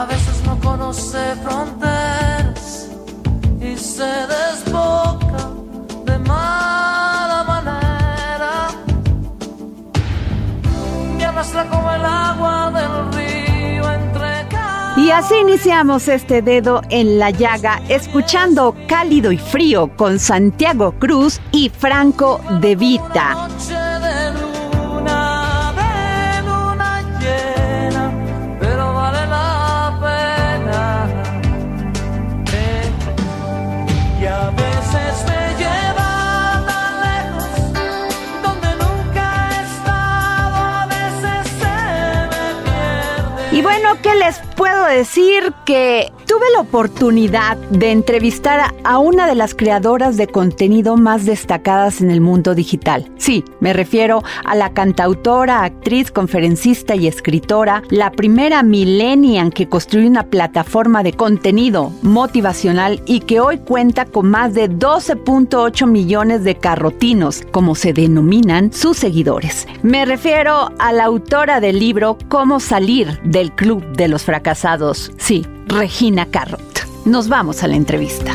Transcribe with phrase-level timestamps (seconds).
[0.00, 2.88] A veces no conoce fronteras
[3.60, 5.50] y se desboca
[6.06, 8.68] de mala manera,
[11.28, 14.48] arrastra como el agua del río entre
[14.96, 21.42] Y así iniciamos este dedo en la llaga, escuchando Cálido y Frío con Santiago Cruz
[21.52, 23.48] y Franco De Vita.
[44.02, 45.52] ¿Qué les puedo decir?
[45.64, 52.00] Que tuve la oportunidad de entrevistar a una de las creadoras de contenido más destacadas
[52.00, 53.10] en el mundo digital.
[53.18, 60.08] Sí, me refiero a la cantautora, actriz, conferencista y escritora, la primera millennial que construyó
[60.08, 66.54] una plataforma de contenido motivacional y que hoy cuenta con más de 12.8 millones de
[66.54, 69.68] carrotinos, como se denominan sus seguidores.
[69.82, 75.12] Me refiero a la autora del libro Cómo salir del club de los fracasados.
[75.18, 76.84] Sí, Regina Carrot.
[77.04, 78.32] Nos vamos a la entrevista.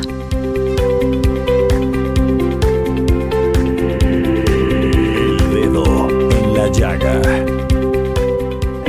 [4.02, 7.22] El Dedo en la Llaga.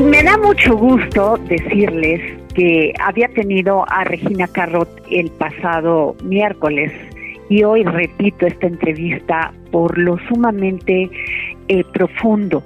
[0.00, 2.20] Me da mucho gusto decirles
[2.54, 6.92] que había tenido a Regina Carrot el pasado miércoles
[7.48, 11.10] y hoy repito esta entrevista por lo sumamente
[11.66, 12.62] eh, profundo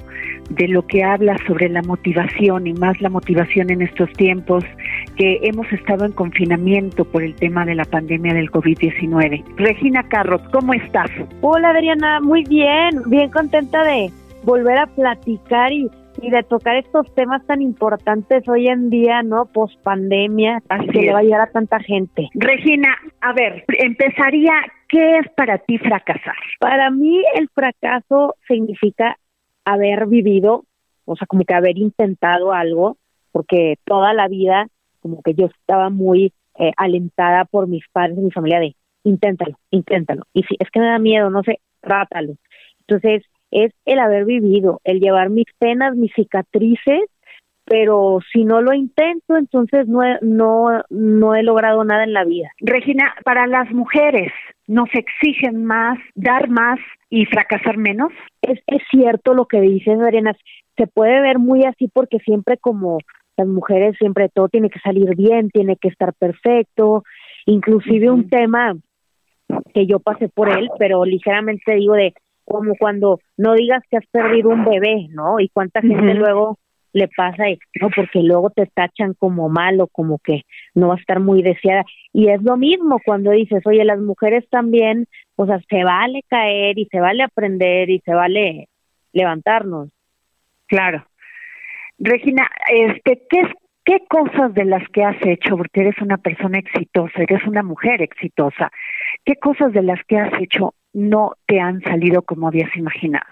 [0.51, 4.65] de lo que habla sobre la motivación y más la motivación en estos tiempos
[5.17, 9.45] que hemos estado en confinamiento por el tema de la pandemia del COVID-19.
[9.57, 11.11] Regina Carrot, ¿cómo estás?
[11.41, 14.11] Hola Adriana, muy bien, bien contenta de
[14.45, 15.91] volver a platicar y,
[16.23, 19.47] y de tocar estos temas tan importantes hoy en día, ¿no?
[19.47, 21.15] Post pandemia, Así que le es.
[21.15, 22.29] va a llegar a tanta gente.
[22.35, 22.89] Regina,
[23.21, 24.53] a ver, empezaría,
[24.89, 26.37] ¿qué es para ti fracasar?
[26.59, 29.17] Para mí el fracaso significa
[29.65, 30.65] haber vivido,
[31.05, 32.97] o sea, como que haber intentado algo,
[33.33, 34.67] porque toda la vida
[35.01, 39.59] como que yo estaba muy eh, alentada por mis padres y mi familia de inténtalo,
[39.71, 40.23] inténtalo.
[40.33, 42.35] Y si es que me da miedo, no sé, trátalo.
[42.81, 47.03] Entonces, es el haber vivido, el llevar mis penas, mis cicatrices,
[47.65, 52.25] pero si no lo intento, entonces no he, no, no he logrado nada en la
[52.25, 52.51] vida.
[52.61, 54.33] Regina, para las mujeres,
[54.67, 56.79] ¿nos exigen más, dar más
[57.09, 58.13] y fracasar menos?
[58.43, 60.37] es, es cierto lo que dices, Adriana,
[60.77, 62.99] se puede ver muy así porque siempre como
[63.37, 67.05] las mujeres, siempre todo tiene que salir bien, tiene que estar perfecto,
[67.47, 68.75] inclusive un tema
[69.75, 74.07] que yo pasé por él, pero ligeramente digo de como cuando no digas que has
[74.11, 75.39] perdido un bebé, ¿no?
[75.39, 76.59] Y cuánta gente luego
[76.93, 80.43] le pasa, y, no, porque luego te tachan como malo, como que
[80.75, 81.85] no va a estar muy deseada.
[82.13, 85.07] Y es lo mismo cuando dices, oye, las mujeres también,
[85.37, 88.69] o sea, se vale caer y se vale aprender y se vale
[89.13, 89.91] levantarnos.
[90.67, 91.05] Claro.
[92.01, 93.43] Regina, este, ¿qué,
[93.85, 98.01] ¿qué cosas de las que has hecho, porque eres una persona exitosa, eres una mujer
[98.01, 98.73] exitosa,
[99.25, 103.27] qué cosas de las que has hecho no te han salido como habías imaginado?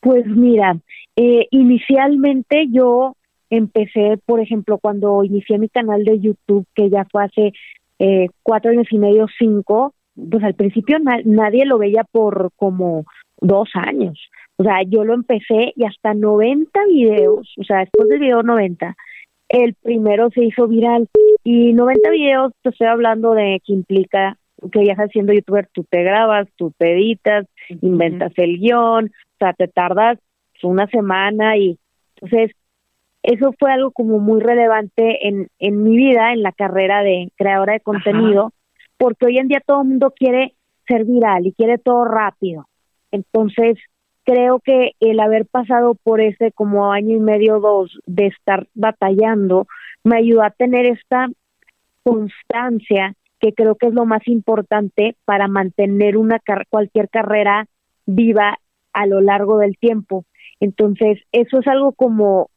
[0.00, 0.76] Pues mira,
[1.14, 3.14] eh, inicialmente yo
[3.50, 7.52] empecé, por ejemplo, cuando inicié mi canal de YouTube, que ya fue hace
[8.00, 9.94] eh, cuatro años y medio, cinco,
[10.28, 13.04] pues al principio nadie lo veía por como
[13.40, 14.18] dos años.
[14.56, 18.96] O sea, yo lo empecé y hasta 90 videos, o sea, después del video 90,
[19.48, 21.08] el primero se hizo viral.
[21.44, 24.38] Y 90 videos, te estoy hablando de que implica
[24.70, 27.46] que ya siendo youtuber, tú te grabas, tú te editas,
[27.80, 30.18] inventas el guion, o sea, te tardas
[30.62, 31.78] una semana y
[32.14, 32.56] entonces
[33.22, 37.74] eso fue algo como muy relevante en, en mi vida, en la carrera de creadora
[37.74, 38.52] de contenido,
[38.96, 40.54] porque hoy en día todo el mundo quiere
[40.88, 42.66] ser viral y quiere todo rápido.
[43.12, 43.78] Entonces,
[44.24, 49.66] creo que el haber pasado por ese como año y medio, dos, de estar batallando,
[50.04, 51.28] me ayudó a tener esta
[52.02, 56.40] constancia que creo que es lo más importante para mantener una
[56.70, 57.66] cualquier carrera
[58.06, 58.58] viva
[58.92, 60.24] a lo largo del tiempo.
[60.60, 62.50] Entonces, eso es algo como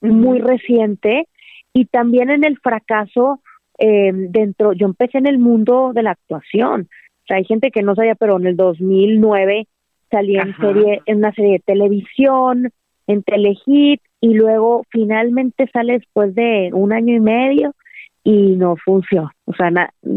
[0.00, 1.28] muy reciente
[1.72, 3.40] y también en el fracaso
[3.78, 6.88] eh, dentro, yo empecé en el mundo de la actuación.
[7.24, 9.66] O sea, hay gente que no sabía, pero en el 2009
[10.14, 12.70] salí en serie, en una serie de televisión,
[13.06, 17.74] en Telehit, y luego finalmente sale después de un año y medio
[18.22, 19.30] y no funcionó.
[19.44, 19.70] O sea,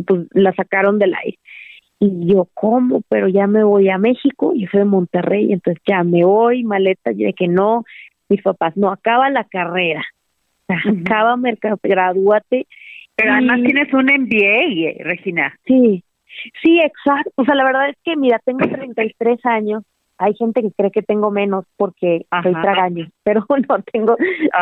[0.05, 1.39] pues, la sacaron del aire.
[1.99, 3.01] Y yo, ¿cómo?
[3.09, 7.11] Pero ya me voy a México, yo soy de Monterrey, entonces ya me voy, maleta,
[7.11, 7.83] y de que no,
[8.29, 10.05] mis papás, no, acaba la carrera,
[10.67, 12.67] acaba mercado, gradúate.
[13.15, 15.57] Pero además tienes un MBA, Regina.
[15.65, 16.03] Sí,
[16.61, 17.31] Sí, exacto.
[17.35, 19.83] O sea, la verdad es que, mira, tengo 33 años.
[20.17, 24.15] Hay gente que cree que tengo menos porque soy tragaño, pero no, tengo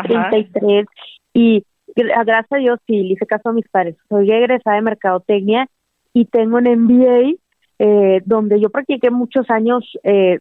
[0.04, 0.86] 33.
[1.32, 1.64] Y
[1.94, 3.96] gracias a Dios, sí, le hice caso a mis padres.
[4.08, 5.66] Soy egresada de Mercadotecnia
[6.12, 7.36] y tengo un MBA
[7.78, 10.38] eh, donde yo practiqué muchos años eh,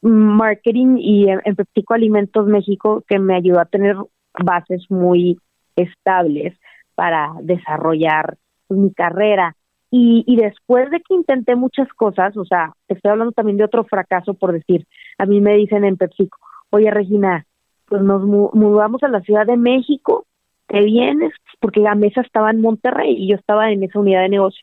[0.00, 3.96] marketing y en, en PepsiCo Alimentos México, que me ayudó a tener
[4.42, 5.38] bases muy
[5.76, 6.58] estables
[6.94, 8.36] para desarrollar
[8.68, 9.54] mi carrera.
[9.90, 13.84] Y, y después de que intenté muchas cosas, o sea, estoy hablando también de otro
[13.84, 14.86] fracaso por decir,
[15.16, 16.38] a mí me dicen en PepsiCo,
[16.70, 17.46] oye Regina,
[17.86, 20.26] pues nos mudamos a la Ciudad de México,
[20.66, 21.32] ¿te vienes?
[21.60, 24.62] Porque la mesa estaba en Monterrey y yo estaba en esa unidad de negocio.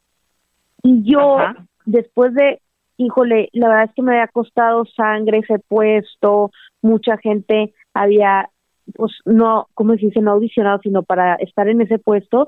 [0.84, 1.38] Y yo,
[1.86, 2.62] después de,
[2.98, 6.52] híjole, la verdad es que me había costado sangre ese puesto,
[6.82, 8.50] mucha gente había,
[8.94, 10.22] pues no, ¿cómo se dice?
[10.22, 12.48] No audicionado, sino para estar en ese puesto.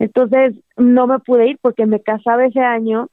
[0.00, 3.08] Entonces no me pude ir porque me casaba ese año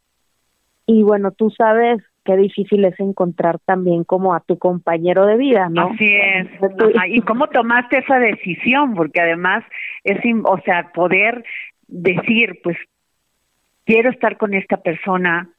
[0.88, 5.68] y bueno, tú sabes qué difícil es encontrar también como a tu compañero de vida,
[5.70, 5.90] ¿no?
[5.90, 6.48] Así es.
[7.10, 8.96] ¿Y cómo tomaste esa decisión?
[8.96, 9.66] Porque además
[10.06, 11.44] es, o sea, poder
[11.88, 12.78] decir, pues,
[13.86, 15.50] quiero estar con esta persona,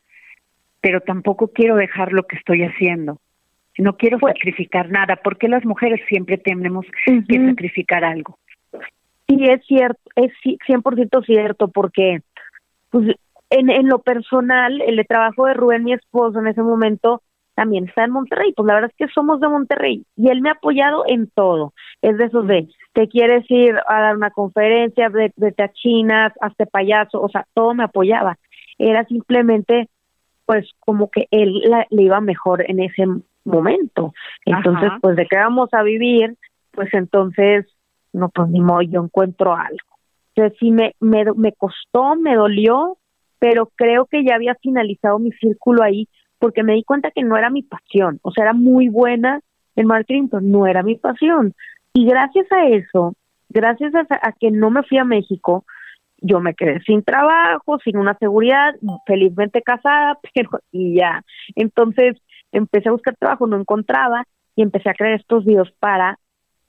[0.81, 3.19] pero tampoco quiero dejar lo que estoy haciendo.
[3.77, 8.39] No quiero pues sacrificar nada, porque las mujeres siempre tenemos que sacrificar algo.
[9.29, 12.21] Sí, es cierto, es 100% cierto, porque
[12.91, 13.17] pues,
[13.51, 17.23] en, en lo personal, el trabajo de Rubén, mi esposo, en ese momento,
[17.59, 18.53] también está en Monterrey.
[18.57, 21.73] Pues la verdad es que somos de Monterrey y él me ha apoyado en todo.
[22.03, 26.33] Es de esos de, te quieres ir a dar una conferencia, de, de a China,
[26.41, 28.39] hazte payaso, o sea, todo me apoyaba.
[28.79, 29.89] Era simplemente,
[30.47, 33.05] pues, como que él le iba mejor en ese
[33.45, 34.15] momento.
[34.47, 36.37] Entonces, pues, de qué vamos a vivir,
[36.71, 37.67] pues entonces
[38.13, 39.99] no, pues ni modo, yo encuentro algo.
[40.35, 42.99] Entonces sí me, me, me costó, me dolió,
[43.39, 47.37] pero creo que ya había finalizado mi círculo ahí porque me di cuenta que no
[47.37, 49.41] era mi pasión, o sea, era muy buena
[49.75, 51.53] en marketing, pero no era mi pasión.
[51.93, 53.15] Y gracias a eso,
[53.49, 55.65] gracias a, a que no me fui a México,
[56.21, 58.75] yo me quedé sin trabajo, sin una seguridad,
[59.07, 61.23] felizmente casada, pero y ya.
[61.55, 62.17] Entonces
[62.53, 64.25] empecé a buscar trabajo, no encontraba
[64.57, 66.19] y empecé a crear estos videos para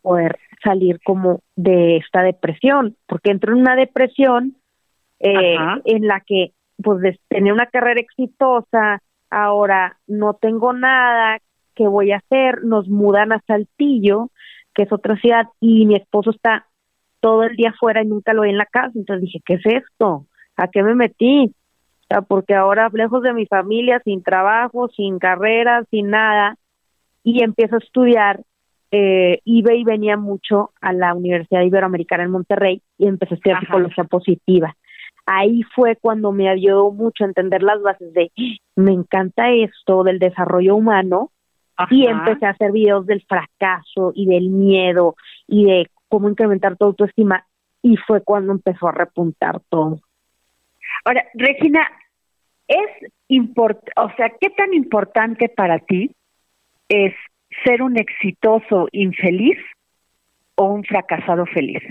[0.02, 4.56] poder salir como de esta depresión, porque entro en una depresión
[5.20, 11.40] eh, en la que pues tenía una carrera exitosa, ahora no tengo nada,
[11.76, 12.64] ¿qué voy a hacer?
[12.64, 14.30] Nos mudan a Saltillo,
[14.74, 16.68] que es otra ciudad, y mi esposo está
[17.20, 19.66] todo el día afuera y nunca lo vi en la casa, entonces dije, ¿qué es
[19.66, 20.26] esto?
[20.56, 21.48] ¿A qué me metí?
[21.48, 26.56] O sea, porque ahora lejos de mi familia, sin trabajo, sin carrera, sin nada,
[27.24, 28.42] y empiezo a estudiar
[28.92, 33.60] eh, iba y venía mucho a la Universidad Iberoamericana en Monterrey y empecé a estudiar
[33.60, 34.76] psicología positiva.
[35.26, 38.32] Ahí fue cuando me ayudó mucho a entender las bases de
[38.76, 41.32] me encanta esto del desarrollo humano
[41.92, 45.16] y empecé a hacer videos del fracaso y del miedo
[45.48, 47.46] y de cómo incrementar tu autoestima
[47.82, 50.00] y fue cuando empezó a repuntar todo.
[51.06, 51.88] Ahora, Regina,
[52.68, 56.12] es import o sea, ¿qué tan importante para ti
[56.90, 57.14] es
[57.64, 59.58] ser un exitoso infeliz
[60.56, 61.82] o un fracasado feliz?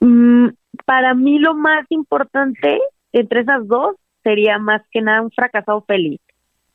[0.00, 0.48] Mm,
[0.84, 2.80] para mí lo más importante
[3.12, 6.20] entre esas dos sería más que nada un fracasado feliz.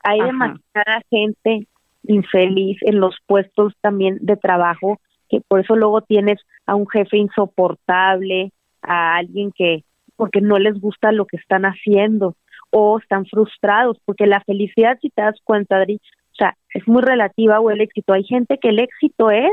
[0.02, 1.66] Hay demasiada gente
[2.02, 7.16] infeliz en los puestos también de trabajo, que por eso luego tienes a un jefe
[7.16, 8.52] insoportable,
[8.82, 9.84] a alguien que
[10.16, 12.36] porque no les gusta lo que están haciendo
[12.70, 16.00] o están frustrados, porque la felicidad, si te das cuenta, Adri,
[16.34, 18.12] o sea, es muy relativa o el éxito.
[18.12, 19.52] Hay gente que el éxito es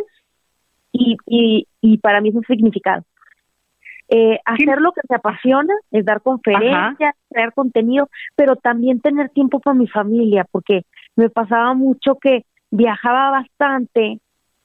[0.91, 3.03] y, y, y para mí es un significado.
[4.09, 9.59] Eh, hacer lo que te apasiona es dar conferencias, crear contenido, pero también tener tiempo
[9.59, 10.81] para mi familia, porque
[11.15, 14.19] me pasaba mucho que viajaba bastante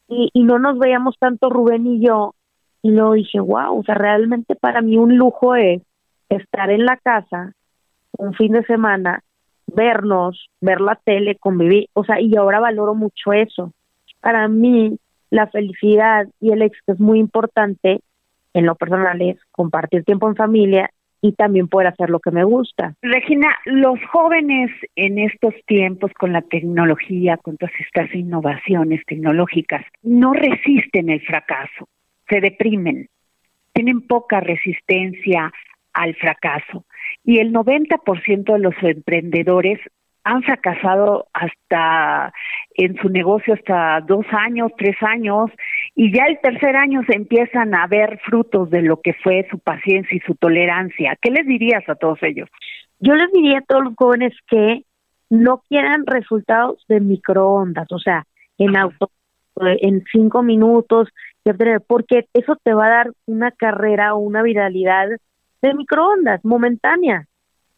[0.08, 2.34] y, y no nos veíamos tanto Rubén y yo,
[2.82, 5.82] y luego dije, wow, o sea, realmente para mí un lujo es
[6.28, 7.52] estar en la casa
[8.18, 9.22] un fin de semana,
[9.66, 13.72] vernos, ver la tele, convivir, o sea, y ahora valoro mucho eso.
[14.20, 14.98] Para mí,
[15.30, 18.00] la felicidad y el éxito es muy importante
[18.56, 22.42] en lo personal es compartir tiempo en familia y también poder hacer lo que me
[22.42, 22.94] gusta.
[23.02, 30.32] Regina, los jóvenes en estos tiempos con la tecnología, con todas estas innovaciones tecnológicas, no
[30.32, 31.86] resisten el fracaso,
[32.30, 33.08] se deprimen,
[33.74, 35.52] tienen poca resistencia
[35.92, 36.86] al fracaso.
[37.24, 39.80] Y el 90% de los emprendedores
[40.26, 42.32] han fracasado hasta
[42.74, 45.50] en su negocio hasta dos años, tres años,
[45.94, 49.60] y ya el tercer año se empiezan a ver frutos de lo que fue su
[49.60, 51.16] paciencia y su tolerancia.
[51.22, 52.48] ¿Qué les dirías a todos ellos?
[52.98, 54.82] Yo les diría a todos los jóvenes que
[55.30, 58.24] no quieran resultados de microondas, o sea,
[58.58, 59.10] en auto,
[59.60, 61.08] en cinco minutos,
[61.86, 65.08] porque eso te va a dar una carrera o una viralidad
[65.66, 67.26] de microondas momentánea.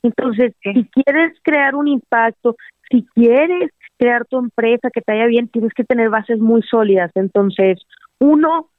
[0.02, 2.56] Entonces, si quieres crear un impacto,
[2.90, 7.10] si quieres crear tu empresa que te vaya bien, tienes que tener bases muy sólidas.
[7.14, 7.80] Entonces,
[8.18, 8.70] uno,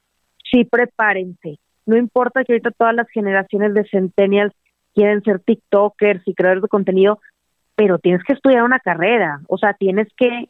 [0.50, 1.60] sí prepárense.
[1.86, 4.54] No importa que ahorita todas las generaciones de centennials
[4.94, 7.20] quieren ser TikTokers y creadores de contenido,
[7.76, 10.50] pero tienes que estudiar una carrera, o sea, tienes que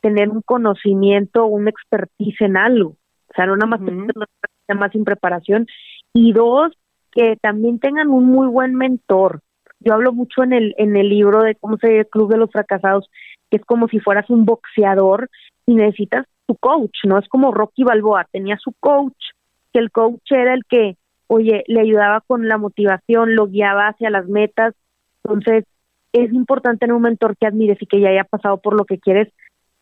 [0.00, 2.96] tener un conocimiento, un expertise en algo.
[3.28, 5.66] O sea, no nada más uh más sin preparación.
[6.12, 6.72] Y dos,
[7.12, 9.40] que también tengan un muy buen mentor.
[9.80, 12.50] Yo hablo mucho en el, en el libro de cómo se el Club de los
[12.50, 13.10] Fracasados,
[13.50, 15.30] que es como si fueras un boxeador
[15.66, 17.18] y necesitas tu coach, ¿no?
[17.18, 19.16] Es como Rocky Balboa, tenía su coach,
[19.72, 20.96] que el coach era el que,
[21.28, 24.74] oye, le ayudaba con la motivación, lo guiaba hacia las metas.
[25.24, 25.64] Entonces,
[26.12, 28.98] es importante tener un mentor que admires y que ya haya pasado por lo que
[28.98, 29.32] quieres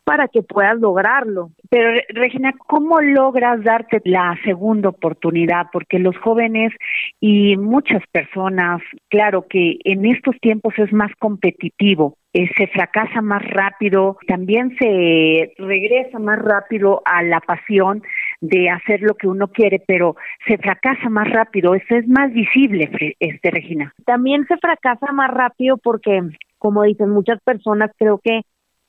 [0.09, 1.51] para que puedas lograrlo.
[1.69, 5.67] Pero Regina, ¿cómo logras darte la segunda oportunidad?
[5.71, 6.73] Porque los jóvenes
[7.21, 13.43] y muchas personas, claro que en estos tiempos es más competitivo, eh, se fracasa más
[13.51, 18.03] rápido, también se regresa más rápido a la pasión
[18.41, 22.91] de hacer lo que uno quiere, pero se fracasa más rápido, eso es más visible,
[23.21, 23.93] este Regina.
[24.07, 26.23] También se fracasa más rápido porque,
[26.57, 28.41] como dicen muchas personas, creo que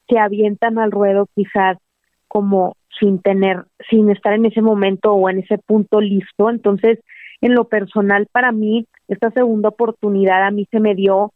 [0.09, 1.77] se avientan al ruedo quizás
[2.27, 6.49] como sin tener, sin estar en ese momento o en ese punto listo.
[6.49, 6.99] Entonces,
[7.41, 11.31] en lo personal, para mí, esta segunda oportunidad a mí se me dio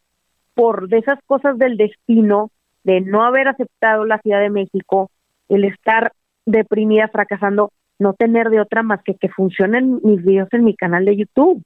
[0.56, 2.51] por de esas cosas del destino,
[2.84, 5.10] de no haber aceptado la Ciudad de México,
[5.50, 6.12] el estar
[6.46, 11.06] deprimida, fracasando, no tener de otra más que que funcionen mis videos en mi canal
[11.06, 11.63] de YouTube.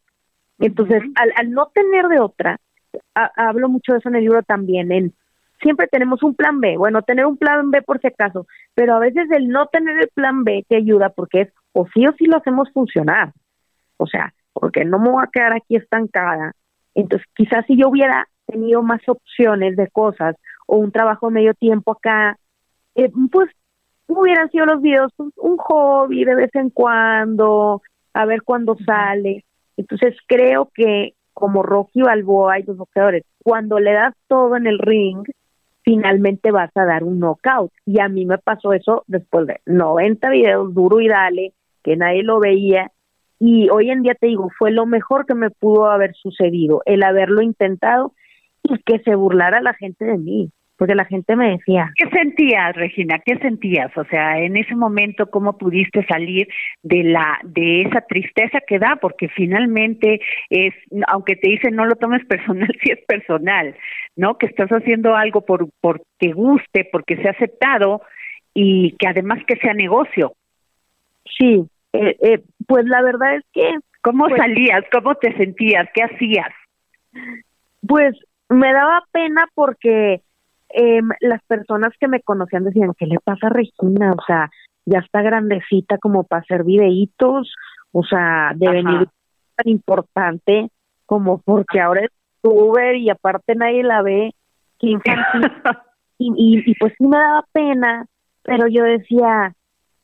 [0.60, 2.60] Entonces, al, al no tener de otra,
[3.14, 5.14] hablo mucho de eso en el libro también, en
[5.62, 6.78] siempre tenemos un plan B.
[6.78, 10.10] Bueno, tener un plan B por si acaso, pero a veces el no tener el
[10.10, 13.34] plan B te ayuda porque es o sí o sí lo hacemos funcionar.
[13.98, 16.54] O sea, porque no me voy a quedar aquí estancada.
[16.96, 20.36] Entonces, quizás si yo hubiera tenido más opciones de cosas
[20.66, 22.38] o un trabajo medio tiempo acá,
[22.96, 23.50] eh, pues
[24.08, 27.82] hubieran sido los videos pues, un hobby de vez en cuando,
[28.14, 29.46] a ver cuándo sale.
[29.76, 34.80] Entonces creo que como Rocky Balboa y los boxeadores, cuando le das todo en el
[34.80, 35.24] ring,
[35.88, 37.72] finalmente vas a dar un knockout.
[37.86, 42.24] Y a mí me pasó eso después de 90 videos duro y dale, que nadie
[42.24, 42.92] lo veía.
[43.40, 47.04] Y hoy en día te digo, fue lo mejor que me pudo haber sucedido, el
[47.04, 48.12] haberlo intentado
[48.64, 51.92] y que se burlara la gente de mí porque la gente me decía.
[51.96, 53.20] ¿Qué sentías, Regina?
[53.26, 53.96] ¿Qué sentías?
[53.98, 56.48] O sea, en ese momento, ¿cómo pudiste salir
[56.84, 58.98] de la de esa tristeza que da?
[59.02, 60.74] Porque finalmente es,
[61.08, 63.76] aunque te dicen no lo tomes personal, sí es personal,
[64.16, 64.38] ¿no?
[64.38, 68.02] Que estás haciendo algo por porque guste, porque sea aceptado
[68.54, 70.34] y que además que sea negocio.
[71.38, 73.76] Sí, eh, eh, pues la verdad es que...
[74.02, 74.86] ¿Cómo pues salías?
[74.92, 75.90] ¿Cómo te sentías?
[75.94, 76.54] ¿Qué hacías?
[77.86, 78.16] Pues
[78.48, 80.22] me daba pena porque
[80.70, 84.14] eh, las personas que me conocían decían, ¿qué le pasa a Regina?
[84.14, 84.50] O sea,
[84.86, 87.54] ya está grandecita como para hacer videitos,
[87.92, 89.08] o sea, de venir
[89.56, 90.70] tan importante
[91.06, 94.34] como porque ahora es Uber y aparte nadie la ve,
[94.80, 95.42] que infantil.
[96.18, 98.06] y, y, y pues sí me daba pena,
[98.44, 99.54] pero yo decía,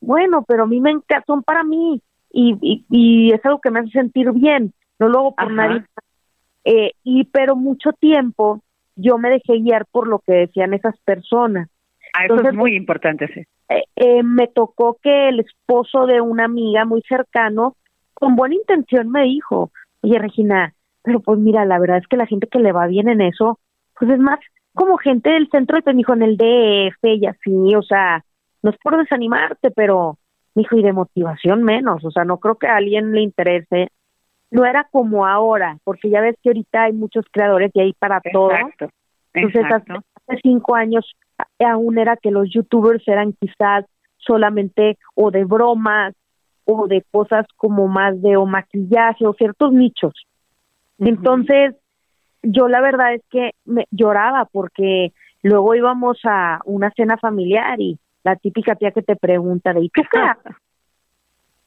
[0.01, 2.01] bueno, pero a mí me encanta, son para mí
[2.31, 5.83] y, y, y es algo que me hace sentir bien, no lo hago por nadie.
[6.65, 8.61] Eh, y pero mucho tiempo
[8.95, 11.69] yo me dejé guiar por lo que decían esas personas.
[12.13, 13.41] Ah, eso es muy importante, sí.
[13.69, 17.75] Eh, eh, me tocó que el esposo de una amiga muy cercano,
[18.13, 19.71] con buena intención, me dijo,
[20.01, 23.09] oye Regina, pero pues mira, la verdad es que la gente que le va bien
[23.09, 23.59] en eso,
[23.97, 24.39] pues es más
[24.73, 28.23] como gente del centro de dijo en el DF y así, o sea,
[28.61, 30.17] no es por desanimarte, pero,
[30.55, 33.89] dijo, y de motivación menos, o sea, no creo que a alguien le interese.
[34.53, 38.21] No era como ahora, porque ya ves que ahorita hay muchos creadores y hay para
[38.21, 38.51] todo.
[39.33, 41.11] Entonces, hace cinco años
[41.59, 43.85] aún era que los youtubers eran quizás
[44.17, 46.13] solamente o de bromas
[46.65, 50.13] o de cosas como más de o maquillaje o ciertos nichos.
[50.99, 51.75] Entonces,
[52.43, 57.97] yo la verdad es que me lloraba porque luego íbamos a una cena familiar y
[58.23, 60.19] la típica tía que te pregunta de ¿y tú qué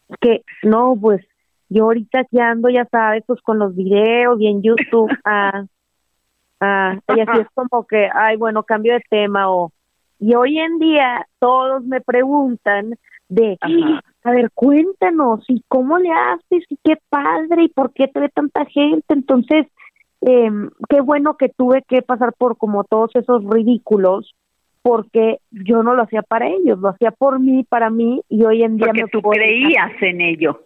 [0.21, 1.27] que no, pues
[1.69, 5.65] yo ahorita aquí ando, ya sabes, pues con los videos y en YouTube, ah,
[6.61, 9.73] ah, y así es como que, ay, bueno, cambio de tema o
[10.19, 12.95] y hoy en día todos me preguntan
[13.29, 13.59] de,
[14.23, 16.65] a ver, cuéntanos, ¿y cómo le haces?
[16.71, 17.65] ¿Y qué padre?
[17.65, 19.13] ¿Y por qué te ve tanta gente?
[19.13, 19.67] Entonces,
[20.23, 20.51] eh,
[20.89, 24.35] qué bueno que tuve que pasar por como todos esos ridículos,
[24.83, 28.63] porque yo no lo hacía para ellos, lo hacía por mí, para mí, y hoy
[28.63, 30.63] en día porque me tú creías en ello.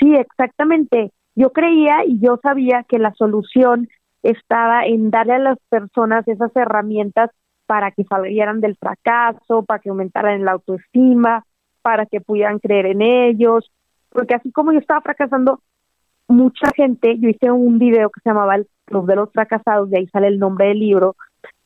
[0.00, 1.12] Sí, exactamente.
[1.34, 3.88] Yo creía y yo sabía que la solución
[4.22, 7.30] estaba en darle a las personas esas herramientas
[7.66, 11.44] para que salieran del fracaso, para que aumentaran la autoestima,
[11.82, 13.70] para que pudieran creer en ellos,
[14.10, 15.60] porque así como yo estaba fracasando,
[16.28, 19.98] mucha gente, yo hice un video que se llamaba El Club de los Fracasados, de
[19.98, 21.16] ahí sale el nombre del libro,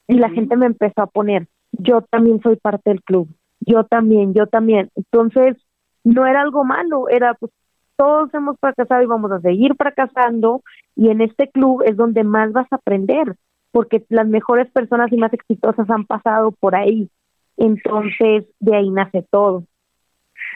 [0.07, 3.29] y la gente me empezó a poner, yo también soy parte del club,
[3.61, 4.91] yo también, yo también.
[4.95, 5.57] Entonces,
[6.05, 7.51] no era algo malo, era pues
[7.97, 10.63] todos hemos fracasado y vamos a seguir fracasando,
[10.97, 13.37] y en este club es donde más vas a aprender,
[13.73, 17.09] porque las mejores personas y más exitosas han pasado por ahí.
[17.57, 19.65] Entonces, de ahí nace todo.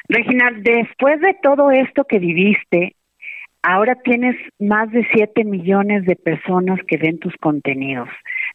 [0.09, 2.95] Regina, después de todo esto que viviste,
[3.63, 8.09] ahora tienes más de 7 millones de personas que ven tus contenidos.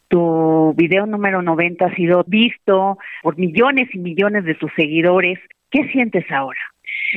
[0.08, 5.38] Tu video número 90 ha sido visto por millones y millones de tus seguidores.
[5.70, 6.73] ¿Qué sientes ahora?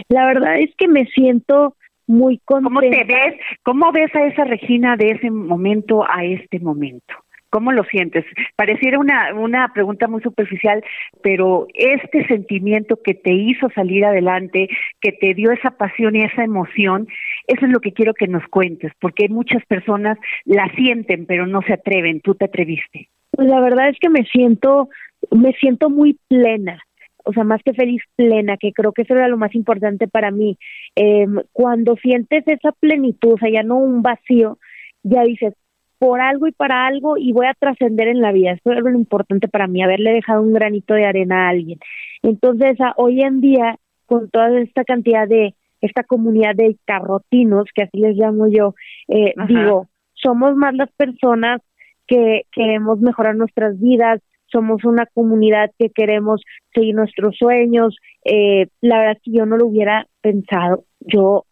[0.09, 1.75] La verdad es que me siento
[2.07, 2.69] muy contenta.
[2.69, 3.35] ¿Cómo te ves?
[3.63, 7.13] ¿Cómo ves a esa Regina de ese momento a este momento?
[7.49, 8.25] ¿Cómo lo sientes?
[8.57, 10.83] Pareciera una, una pregunta muy superficial,
[11.23, 14.67] pero este sentimiento que te hizo salir adelante,
[14.99, 17.07] que te dio esa pasión y esa emoción,
[17.47, 21.61] eso es lo que quiero que nos cuentes, porque muchas personas la sienten, pero no
[21.61, 22.19] se atreven.
[22.19, 23.09] ¿Tú te atreviste?
[23.31, 24.89] Pues la verdad es que me siento,
[25.31, 26.83] me siento muy plena
[27.27, 30.31] o sea, más que feliz, plena, que creo que eso era lo más importante para
[30.31, 30.57] mí.
[30.95, 34.57] Eh, cuando sientes esa plenitud, o sea, ya no un vacío,
[35.03, 35.53] ya dices,
[35.99, 38.51] por algo y para algo y voy a trascender en la vida.
[38.51, 41.79] Eso es lo importante para mí, haberle dejado un granito de arena a alguien.
[42.23, 47.99] Entonces, hoy en día, con toda esta cantidad de, esta comunidad de carrotinos, que así
[47.99, 48.73] les llamo yo,
[49.07, 51.61] eh, digo, somos más las personas
[52.07, 56.41] que queremos mejorar nuestras vidas, somos una comunidad que queremos
[56.73, 57.95] seguir nuestros sueños.
[58.23, 60.85] Eh, la verdad que yo no lo hubiera pensado.
[60.99, 61.45] Yo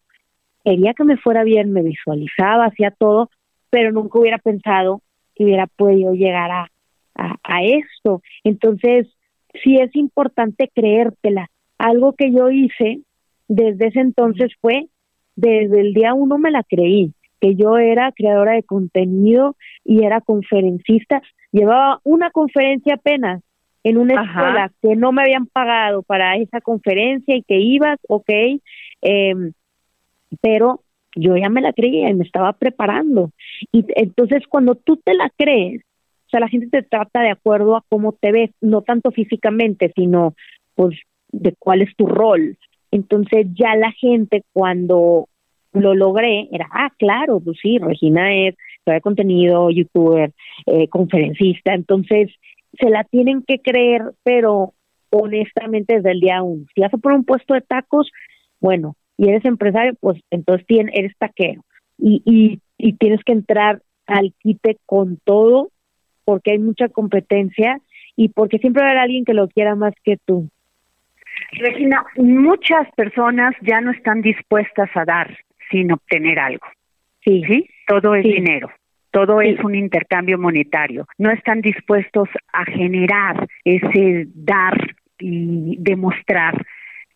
[0.64, 3.30] quería que me fuera bien, me visualizaba, hacía todo,
[3.70, 5.02] pero nunca hubiera pensado
[5.36, 6.72] que hubiera podido llegar a,
[7.16, 8.22] a, esto.
[8.44, 9.08] Entonces,
[9.64, 11.50] sí es importante creértela.
[11.78, 13.02] Algo que yo hice
[13.48, 14.88] desde ese entonces fue,
[15.36, 20.22] desde el día uno me la creí, que yo era creadora de contenido y era
[20.22, 21.22] conferencista.
[21.56, 23.42] Llevaba una conferencia apenas
[23.86, 28.30] en una escuela que no me habían pagado para esa conferencia y que ibas, ok,
[29.02, 29.36] eh,
[30.42, 30.82] pero
[31.16, 33.32] yo ya me la creía y me estaba preparando.
[33.72, 35.82] Y entonces cuando tú te la crees,
[36.26, 39.94] o sea, la gente te trata de acuerdo a cómo te ves, no tanto físicamente,
[39.96, 40.34] sino
[40.76, 41.00] pues
[41.32, 42.58] de cuál es tu rol.
[42.92, 45.30] Entonces ya la gente cuando
[45.72, 48.56] lo logré era, ah, claro, pues sí, Regina es
[48.92, 50.32] de contenido, youtuber,
[50.66, 52.32] eh, conferencista, entonces
[52.80, 54.74] se la tienen que creer, pero
[55.10, 56.66] honestamente desde el día uno.
[56.74, 58.12] Si vas a poner un puesto de tacos,
[58.60, 61.64] bueno, y eres empresario, pues entonces tienes, eres taquero
[61.98, 65.70] y, y, y tienes que entrar al quite con todo
[66.26, 67.80] porque hay mucha competencia
[68.16, 70.50] y porque siempre va a haber alguien que lo quiera más que tú.
[71.52, 75.38] Regina, muchas personas ya no están dispuestas a dar
[75.70, 76.66] sin obtener algo.
[77.26, 77.44] Sí.
[77.48, 77.68] ¿Sí?
[77.88, 78.34] Todo es Sí.
[78.34, 78.70] dinero.
[79.12, 79.50] Todo Sí.
[79.50, 81.08] es un intercambio monetario.
[81.18, 84.78] No están dispuestos a generar ese dar
[85.20, 86.66] y demostrar.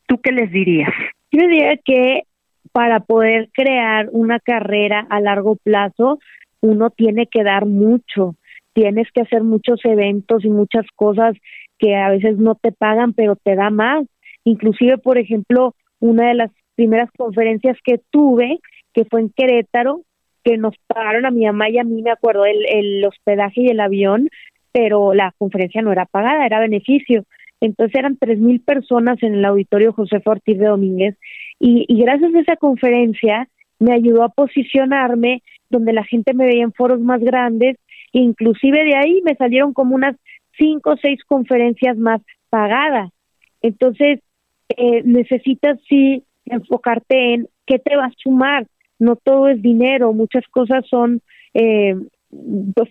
[0.08, 0.92] ¿Tú qué les dirías?
[1.32, 2.24] Yo diría que
[2.72, 6.20] para poder crear una carrera a largo plazo,
[6.62, 8.36] uno tiene que dar mucho,
[8.74, 11.36] tienes que hacer muchos eventos y muchas cosas
[11.78, 14.06] que a veces no te pagan, pero te da más.
[14.44, 18.60] Inclusive, por ejemplo, una de las primeras conferencias que tuve,
[19.00, 20.02] que fue en Querétaro,
[20.44, 23.68] que nos pagaron a mi mamá y a mí, me acuerdo, el, el hospedaje y
[23.68, 24.28] el avión,
[24.74, 27.24] pero la conferencia no era pagada, era beneficio.
[27.62, 31.16] Entonces eran tres mil personas en el auditorio José Ortiz de Domínguez
[31.62, 33.48] y, y gracias a esa conferencia
[33.80, 37.78] me ayudó a posicionarme donde la gente me veía en foros más grandes,
[38.12, 40.18] inclusive de ahí me salieron como unas
[40.58, 43.12] cinco o seis conferencias más pagadas.
[43.62, 44.20] Entonces,
[44.76, 48.68] eh, necesitas sí enfocarte en qué te va a sumar.
[49.00, 51.22] No todo es dinero, muchas cosas son
[51.54, 51.96] eh,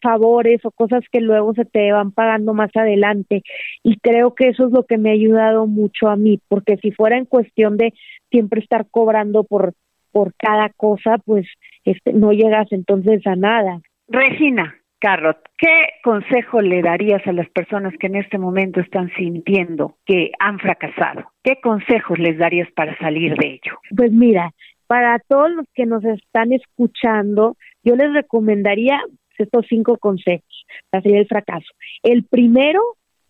[0.03, 3.43] favores o cosas que luego se te van pagando más adelante.
[3.83, 6.91] Y creo que eso es lo que me ha ayudado mucho a mí, porque si
[6.91, 7.93] fuera en cuestión de
[8.31, 9.75] siempre estar cobrando por,
[10.13, 11.47] por cada cosa, pues
[11.85, 13.81] este, no llegas entonces a nada.
[14.09, 19.97] Regina Carrot, ¿qué consejo le darías a las personas que en este momento están sintiendo
[20.05, 21.31] que han fracasado?
[21.43, 23.79] ¿Qué consejos les darías para salir de ello?
[23.97, 24.53] Pues mira,
[24.89, 29.01] para todos los que nos están escuchando, yo les recomendaría
[29.39, 31.69] estos cinco consejos para salir del fracaso.
[32.03, 32.81] El primero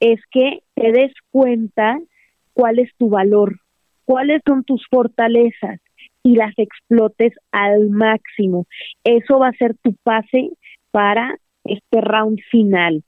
[0.01, 1.99] es que te des cuenta
[2.55, 3.57] cuál es tu valor,
[4.05, 5.81] cuáles son tus fortalezas
[6.23, 8.67] y las explotes al máximo.
[9.05, 10.51] Eso va a ser tu pase
[10.91, 13.03] para este round final.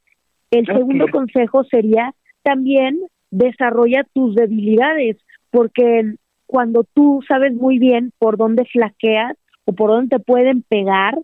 [0.50, 2.98] El segundo consejo sería también
[3.30, 5.16] desarrolla tus debilidades,
[5.50, 6.14] porque
[6.50, 9.36] cuando tú sabes muy bien por dónde flaqueas
[9.66, 11.16] o por dónde te pueden pegar,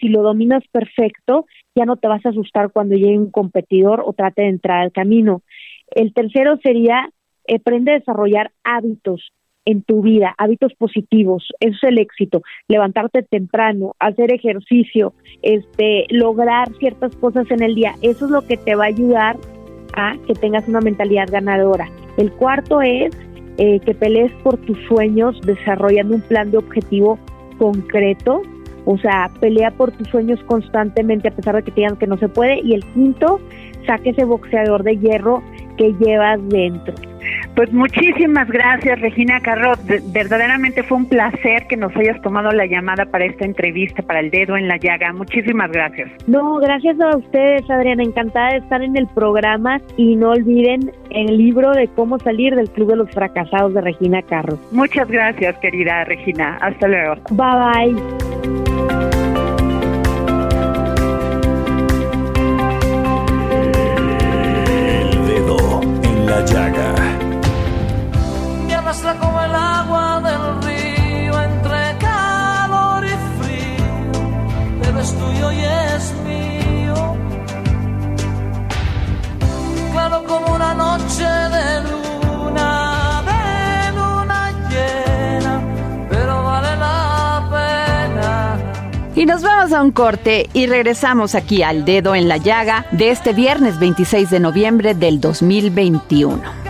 [0.00, 4.12] si lo dominas perfecto, ya no te vas a asustar cuando llegue un competidor o
[4.12, 5.42] trate de entrar al camino.
[5.94, 7.08] El tercero sería
[7.52, 9.32] aprende a desarrollar hábitos
[9.64, 16.72] en tu vida, hábitos positivos, eso es el éxito, levantarte temprano, hacer ejercicio, este, lograr
[16.78, 19.36] ciertas cosas en el día, eso es lo que te va a ayudar
[19.96, 21.88] a que tengas una mentalidad ganadora.
[22.16, 23.10] El cuarto es
[23.58, 27.18] eh, que pelees por tus sueños desarrollando un plan de objetivo
[27.58, 28.42] concreto,
[28.84, 32.16] o sea, pelea por tus sueños constantemente a pesar de que te digan que no
[32.18, 32.60] se puede.
[32.60, 33.40] Y el quinto,
[33.86, 35.42] saque ese boxeador de hierro
[35.76, 36.94] que llevas dentro.
[37.56, 39.80] Pues muchísimas gracias, Regina Carrot.
[39.84, 44.20] De- verdaderamente fue un placer que nos hayas tomado la llamada para esta entrevista, para
[44.20, 45.10] el dedo en la llaga.
[45.14, 46.10] Muchísimas gracias.
[46.26, 48.02] No, gracias a ustedes, Adriana.
[48.02, 49.80] Encantada de estar en el programa.
[49.96, 54.20] Y no olviden el libro de cómo salir del Club de los Fracasados de Regina
[54.20, 54.58] Carros.
[54.70, 56.58] Muchas gracias, querida Regina.
[56.60, 57.14] Hasta luego.
[57.30, 59.06] Bye bye.
[66.28, 66.95] El
[80.98, 85.60] noche de luna, de luna llena,
[86.08, 88.58] pero vale la pena.
[89.14, 93.10] Y nos vamos a un corte y regresamos aquí al dedo en la llaga de
[93.10, 96.65] este viernes 26 de noviembre del 2021.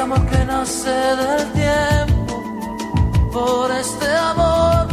[0.00, 2.42] Amor que nace del tiempo,
[3.32, 4.88] por este amor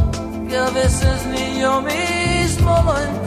[0.50, 3.27] que a veces ni yo mismo lo entiendo.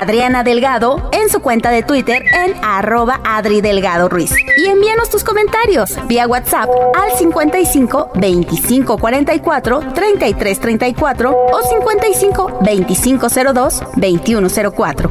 [0.00, 4.30] Adriana Delgado en su cuenta de Twitter en arroba Adri Delgado Ruiz.
[4.56, 13.26] Y envíanos tus comentarios vía WhatsApp al 55 25 44 33 34 o 55 25
[13.52, 15.10] 02 21 04.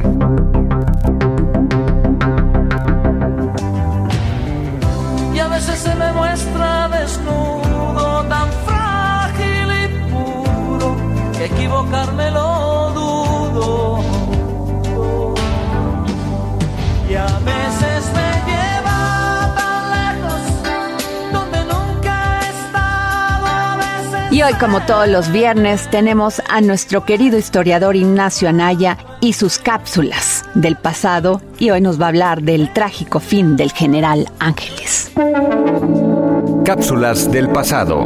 [5.34, 10.96] Y a veces se me muestra desnudo, tan frágil y puro,
[11.36, 12.30] que equivocarme
[24.38, 29.58] Y hoy, como todos los viernes, tenemos a nuestro querido historiador Ignacio Anaya y sus
[29.58, 31.42] cápsulas del pasado.
[31.58, 35.10] Y hoy nos va a hablar del trágico fin del general Ángeles.
[36.64, 38.04] Cápsulas del pasado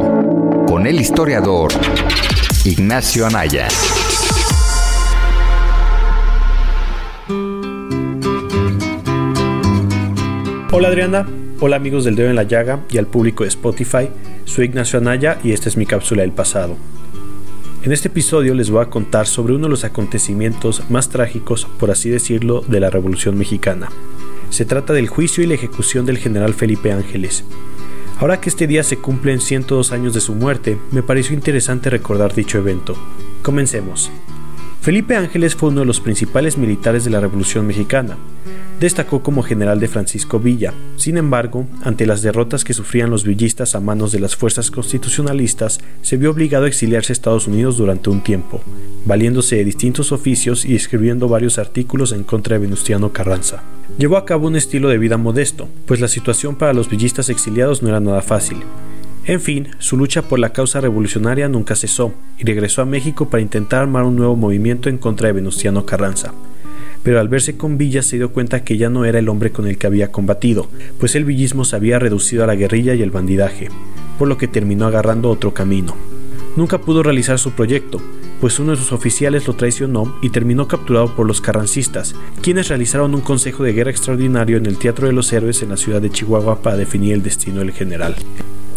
[0.65, 1.71] con el historiador
[2.65, 3.67] Ignacio Anaya.
[10.71, 11.27] Hola Adriana,
[11.59, 14.09] hola amigos del Dedo en la Llaga y al público de Spotify,
[14.45, 16.77] soy Ignacio Anaya y esta es mi cápsula del pasado.
[17.83, 21.91] En este episodio les voy a contar sobre uno de los acontecimientos más trágicos, por
[21.91, 23.89] así decirlo, de la Revolución Mexicana.
[24.49, 27.43] Se trata del juicio y la ejecución del general Felipe Ángeles.
[28.19, 32.33] Ahora que este día se cumplen 102 años de su muerte, me pareció interesante recordar
[32.33, 32.95] dicho evento.
[33.41, 34.11] Comencemos.
[34.83, 38.17] Felipe Ángeles fue uno de los principales militares de la Revolución Mexicana.
[38.81, 40.73] Destacó como general de Francisco Villa.
[40.97, 45.79] Sin embargo, ante las derrotas que sufrían los villistas a manos de las fuerzas constitucionalistas,
[46.01, 48.59] se vio obligado a exiliarse a Estados Unidos durante un tiempo,
[49.05, 53.63] valiéndose de distintos oficios y escribiendo varios artículos en contra de Venustiano Carranza.
[53.97, 57.83] Llevó a cabo un estilo de vida modesto, pues la situación para los villistas exiliados
[57.83, 58.57] no era nada fácil.
[59.25, 63.41] En fin, su lucha por la causa revolucionaria nunca cesó y regresó a México para
[63.41, 66.33] intentar armar un nuevo movimiento en contra de Venustiano Carranza.
[67.03, 69.65] Pero al verse con Villa se dio cuenta que ya no era el hombre con
[69.65, 70.67] el que había combatido,
[70.99, 73.69] pues el villismo se había reducido a la guerrilla y el bandidaje,
[74.19, 75.95] por lo que terminó agarrando otro camino.
[76.57, 78.01] Nunca pudo realizar su proyecto,
[78.41, 83.15] pues uno de sus oficiales lo traicionó y terminó capturado por los carrancistas, quienes realizaron
[83.15, 86.09] un consejo de guerra extraordinario en el Teatro de los Héroes en la ciudad de
[86.09, 88.15] Chihuahua para definir el destino del general.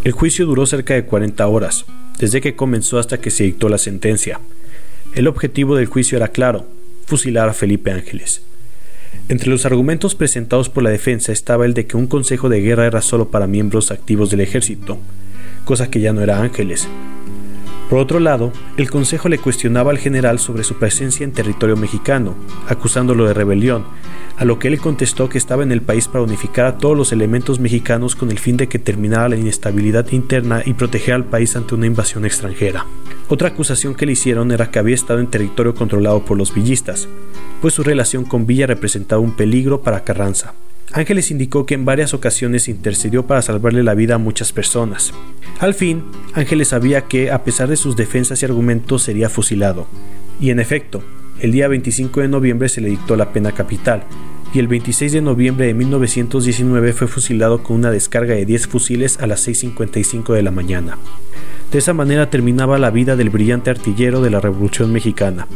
[0.07, 1.85] El juicio duró cerca de 40 horas,
[2.21, 4.38] desde que comenzó hasta que se dictó la sentencia.
[5.16, 6.64] El objetivo del juicio era claro,
[7.07, 8.42] fusilar a Felipe Ángeles.
[9.29, 12.87] Entre los argumentos presentados por la defensa estaba el de que un consejo de guerra
[12.87, 14.97] era solo para miembros activos del ejército,
[15.64, 16.87] cosa que ya no era Ángeles.
[17.88, 22.35] Por otro lado, el consejo le cuestionaba al general sobre su presencia en territorio mexicano,
[22.68, 23.85] acusándolo de rebelión,
[24.37, 27.12] a lo que él contestó que estaba en el país para unificar a todos los
[27.12, 31.55] elementos mexicanos con el fin de que terminara la inestabilidad interna y proteger al país
[31.55, 32.87] ante una invasión extranjera.
[33.29, 37.09] Otra acusación que le hicieron era que había estado en territorio controlado por los villistas,
[37.62, 40.55] pues su relación con Villa representaba un peligro para Carranza.
[40.92, 45.12] Ángeles indicó que en varias ocasiones intercedió para salvarle la vida a muchas personas.
[45.59, 49.87] Al fin, Ángeles sabía que, a pesar de sus defensas y argumentos, sería fusilado.
[50.40, 51.03] Y en efecto,
[51.40, 54.05] el día 25 de noviembre se le dictó la pena capital,
[54.55, 59.18] y el 26 de noviembre de 1919 fue fusilado con una descarga de 10 fusiles
[59.20, 60.99] a las 6.55 de la mañana.
[61.70, 65.46] De esa manera terminaba la vida del brillante artillero de la Revolución Mexicana.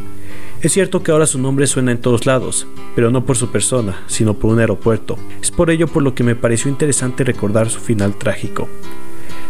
[0.62, 4.02] Es cierto que ahora su nombre suena en todos lados, pero no por su persona,
[4.08, 5.16] sino por un aeropuerto.
[5.40, 8.68] Es por ello por lo que me pareció interesante recordar su final trágico.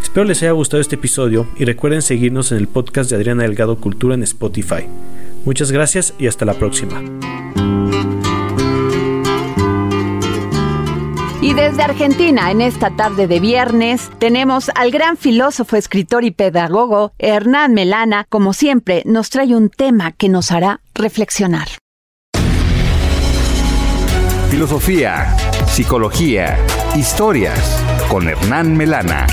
[0.00, 3.76] Espero les haya gustado este episodio y recuerden seguirnos en el podcast de Adriana Delgado
[3.76, 4.86] Cultura en Spotify.
[5.44, 7.02] Muchas gracias y hasta la próxima.
[11.42, 17.12] Y desde Argentina, en esta tarde de viernes, tenemos al gran filósofo, escritor y pedagogo
[17.18, 18.26] Hernán Melana.
[18.28, 21.68] Como siempre, nos trae un tema que nos hará reflexionar.
[24.50, 25.34] Filosofía,
[25.66, 26.58] psicología,
[26.94, 29.26] historias con Hernán Melana.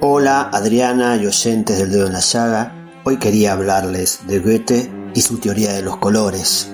[0.00, 2.85] Hola Adriana y oyentes del dedo en la llaga.
[3.08, 6.68] Hoy quería hablarles de Goethe y su teoría de los colores.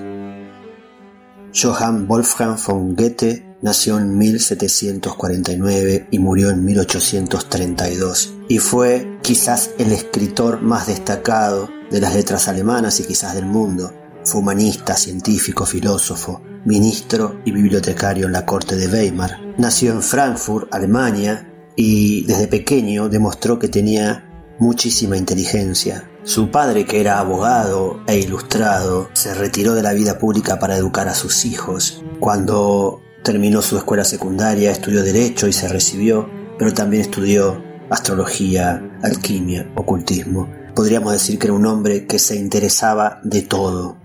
[1.55, 9.92] Johann Wolfgang von Goethe nació en 1749 y murió en 1832 y fue quizás el
[9.92, 13.92] escritor más destacado de las letras alemanas y quizás del mundo.
[14.25, 19.38] Fue humanista, científico, filósofo, ministro y bibliotecario en la corte de Weimar.
[19.59, 24.32] Nació en Frankfurt, Alemania, y desde pequeño demostró que tenía
[24.62, 26.09] muchísima inteligencia.
[26.22, 31.09] Su padre, que era abogado e ilustrado, se retiró de la vida pública para educar
[31.09, 32.03] a sus hijos.
[32.20, 39.68] Cuando terminó su escuela secundaria, estudió derecho y se recibió, pero también estudió astrología, alquimia,
[39.75, 40.48] ocultismo.
[40.77, 43.96] Podríamos decir que era un hombre que se interesaba de todo.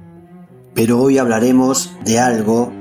[0.73, 2.73] Pero hoy hablaremos de algo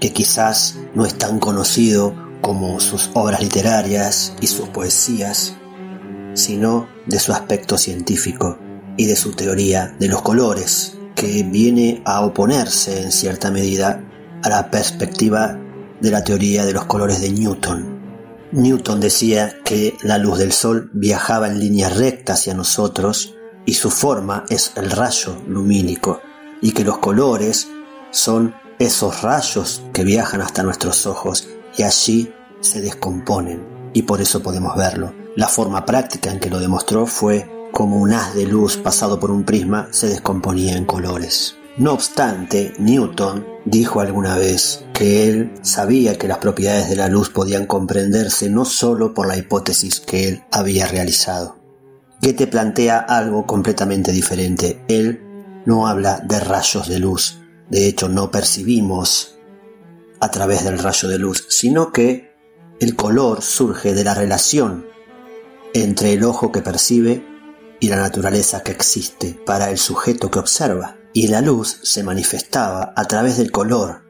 [0.00, 5.56] que quizás no es tan conocido como sus obras literarias y sus poesías,
[6.34, 8.58] sino de su aspecto científico
[8.96, 14.02] y de su teoría de los colores, que viene a oponerse en cierta medida
[14.42, 15.58] a la perspectiva
[16.00, 17.94] de la teoría de los colores de Newton.
[18.52, 23.34] Newton decía que la luz del sol viajaba en línea recta hacia nosotros
[23.66, 26.20] y su forma es el rayo lumínico
[26.60, 27.68] y que los colores
[28.10, 34.42] son esos rayos que viajan hasta nuestros ojos y allí se descomponen y por eso
[34.42, 35.23] podemos verlo.
[35.36, 39.32] La forma práctica en que lo demostró fue como un haz de luz pasado por
[39.32, 41.56] un prisma se descomponía en colores.
[41.76, 47.30] No obstante, Newton dijo alguna vez que él sabía que las propiedades de la luz
[47.30, 51.56] podían comprenderse no solo por la hipótesis que él había realizado.
[52.22, 54.84] Goethe plantea algo completamente diferente.
[54.86, 55.20] Él
[55.66, 59.36] no habla de rayos de luz, de hecho no percibimos
[60.20, 62.32] a través del rayo de luz, sino que
[62.78, 64.93] el color surge de la relación
[65.84, 67.24] entre el ojo que percibe
[67.80, 70.96] y la naturaleza que existe para el sujeto que observa.
[71.12, 74.02] Y la luz se manifestaba a través del color,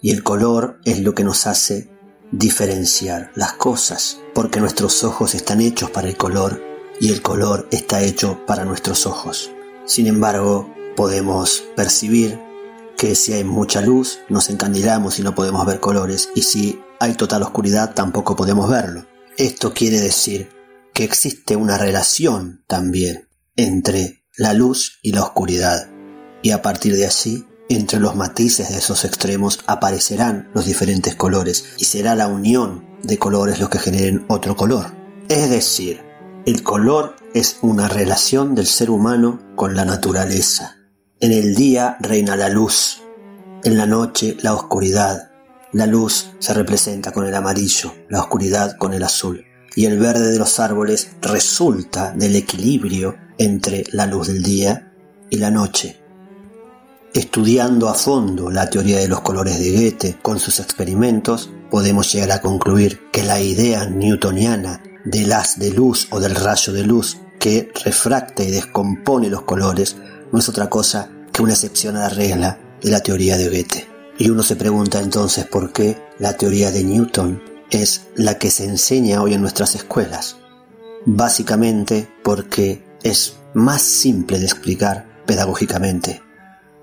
[0.00, 1.90] y el color es lo que nos hace
[2.30, 6.62] diferenciar las cosas, porque nuestros ojos están hechos para el color
[7.00, 9.50] y el color está hecho para nuestros ojos.
[9.86, 12.38] Sin embargo, podemos percibir
[12.96, 17.14] que si hay mucha luz nos encandilamos y no podemos ver colores y si hay
[17.14, 19.06] total oscuridad tampoco podemos verlo.
[19.36, 20.55] Esto quiere decir
[20.96, 25.88] que existe una relación también entre la luz y la oscuridad
[26.42, 31.74] y a partir de allí entre los matices de esos extremos aparecerán los diferentes colores
[31.78, 34.94] y será la unión de colores los que generen otro color.
[35.28, 36.00] Es decir,
[36.46, 40.76] el color es una relación del ser humano con la naturaleza
[41.18, 43.00] en el día reina la luz,
[43.64, 45.30] en la noche la oscuridad.
[45.72, 49.45] La luz se representa con el amarillo, la oscuridad con el azul,
[49.76, 54.92] y el verde de los árboles resulta del equilibrio entre la luz del día
[55.30, 56.00] y la noche.
[57.12, 62.32] Estudiando a fondo la teoría de los colores de Goethe con sus experimentos, podemos llegar
[62.32, 67.18] a concluir que la idea newtoniana del haz de luz o del rayo de luz
[67.38, 69.96] que refracta y descompone los colores
[70.32, 73.88] no es otra cosa que una excepción a la regla de la teoría de Goethe.
[74.18, 78.64] Y uno se pregunta entonces por qué la teoría de Newton es la que se
[78.64, 80.36] enseña hoy en nuestras escuelas.
[81.04, 86.22] Básicamente porque es más simple de explicar pedagógicamente,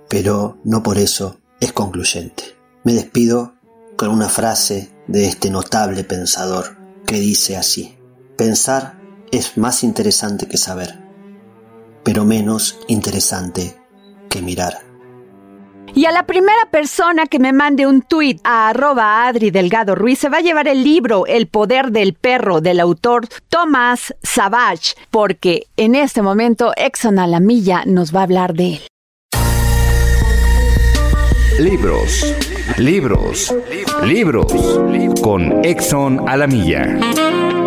[0.10, 2.44] pero no por eso es concluyente.
[2.84, 3.56] Me despido
[3.98, 7.98] con una frase de este notable pensador que dice así,
[8.38, 9.00] pensar
[9.32, 11.04] es más interesante que saber
[12.04, 13.78] pero menos interesante
[14.30, 14.82] que mirar.
[15.96, 20.20] Y a la primera persona que me mande un tuit a arroba Adri Delgado Ruiz
[20.20, 25.68] se va a llevar el libro El poder del perro del autor Thomas Savage, porque
[25.78, 28.82] en este momento Exxon a la milla nos va a hablar de él.
[31.60, 32.36] Libros,
[32.78, 33.54] libros,
[34.04, 34.80] libros
[35.22, 37.63] con Exxon a la milla.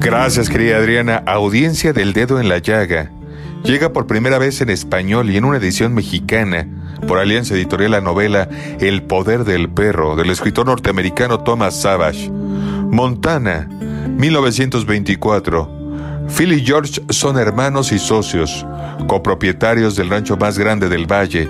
[0.00, 1.22] Gracias, querida Adriana.
[1.26, 3.10] Audiencia del Dedo en la Llaga.
[3.64, 6.68] Llega por primera vez en español y en una edición mexicana
[7.06, 8.48] por Alianza Editorial la novela
[8.80, 12.30] El Poder del Perro del escritor norteamericano Thomas Savage.
[12.30, 13.68] Montana,
[14.16, 15.77] 1924.
[16.28, 18.64] Phil y George son hermanos y socios,
[19.06, 21.48] copropietarios del rancho más grande del valle.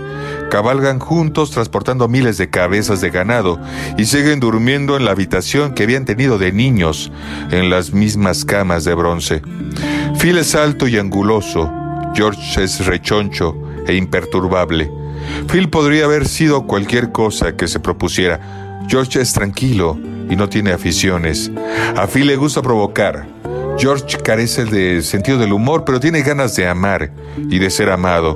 [0.51, 3.61] Cabalgan juntos transportando miles de cabezas de ganado
[3.99, 7.13] y siguen durmiendo en la habitación que habían tenido de niños,
[7.51, 9.43] en las mismas camas de bronce.
[10.21, 11.71] Phil es alto y anguloso,
[12.15, 13.57] George es rechoncho
[13.87, 14.91] e imperturbable.
[15.51, 18.87] Phil podría haber sido cualquier cosa que se propusiera.
[18.89, 19.99] George es tranquilo
[20.31, 21.51] y no tiene aficiones.
[21.97, 23.38] A Phil le gusta provocar.
[23.79, 28.35] George carece de sentido del humor, pero tiene ganas de amar y de ser amado.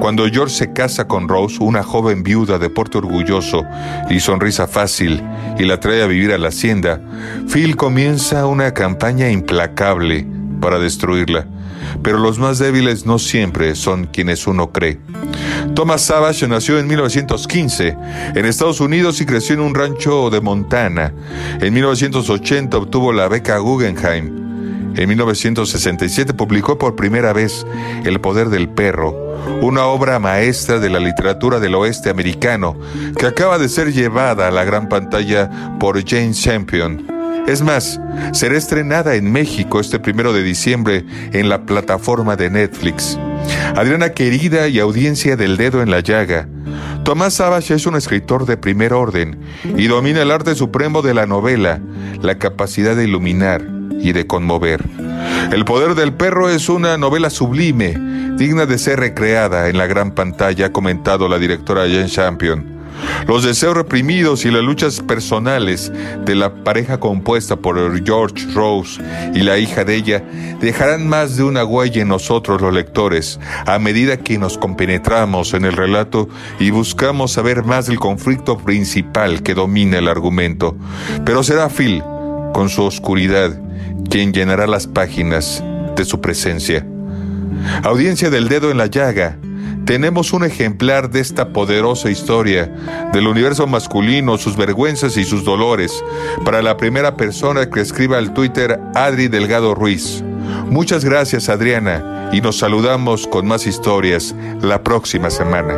[0.00, 3.64] Cuando George se casa con Rose, una joven viuda de porte orgulloso
[4.08, 5.22] y sonrisa fácil,
[5.58, 7.02] y la trae a vivir a la hacienda,
[7.52, 10.26] Phil comienza una campaña implacable
[10.58, 11.46] para destruirla.
[12.02, 15.00] Pero los más débiles no siempre son quienes uno cree.
[15.74, 17.96] Thomas Savage nació en 1915
[18.34, 21.12] en Estados Unidos y creció en un rancho de Montana.
[21.60, 24.47] En 1980 obtuvo la beca Guggenheim.
[24.98, 27.64] En 1967 publicó por primera vez
[28.04, 29.14] El poder del perro,
[29.62, 32.76] una obra maestra de la literatura del oeste americano
[33.16, 37.06] que acaba de ser llevada a la gran pantalla por Jane Champion.
[37.46, 38.00] Es más,
[38.32, 43.16] será estrenada en México este primero de diciembre en la plataforma de Netflix.
[43.76, 46.48] Adriana querida y audiencia del dedo en la llaga.
[47.04, 49.38] Tomás Savage es un escritor de primer orden
[49.76, 51.80] y domina el arte supremo de la novela,
[52.20, 54.84] la capacidad de iluminar y de conmover.
[55.52, 57.96] El poder del perro es una novela sublime,
[58.36, 62.78] digna de ser recreada en la gran pantalla, ha comentado la directora Jane Champion.
[63.26, 65.92] Los deseos reprimidos y las luchas personales
[66.24, 69.00] de la pareja compuesta por George Rose
[69.34, 70.24] y la hija de ella
[70.60, 75.64] dejarán más de una huella en nosotros los lectores a medida que nos compenetramos en
[75.64, 76.28] el relato
[76.58, 80.76] y buscamos saber más del conflicto principal que domina el argumento.
[81.24, 82.02] Pero será Phil,
[82.52, 83.60] con su oscuridad,
[84.10, 85.62] quien llenará las páginas
[85.96, 86.86] de su presencia.
[87.82, 89.38] Audiencia del dedo en la llaga
[89.88, 92.70] tenemos un ejemplar de esta poderosa historia
[93.14, 96.04] del universo masculino, sus vergüenzas y sus dolores,
[96.44, 100.22] para la primera persona que escriba al Twitter Adri Delgado Ruiz.
[100.68, 105.74] Muchas gracias Adriana y nos saludamos con más historias la próxima semana.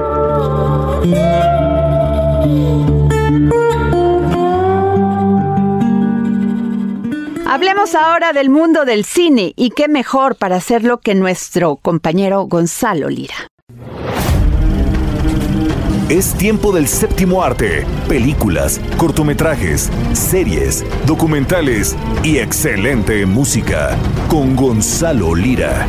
[7.61, 13.11] Hablemos ahora del mundo del cine y qué mejor para hacerlo que nuestro compañero Gonzalo
[13.11, 13.34] Lira.
[16.08, 21.94] Es tiempo del séptimo arte, películas, cortometrajes, series, documentales
[22.24, 23.94] y excelente música
[24.30, 25.86] con Gonzalo Lira.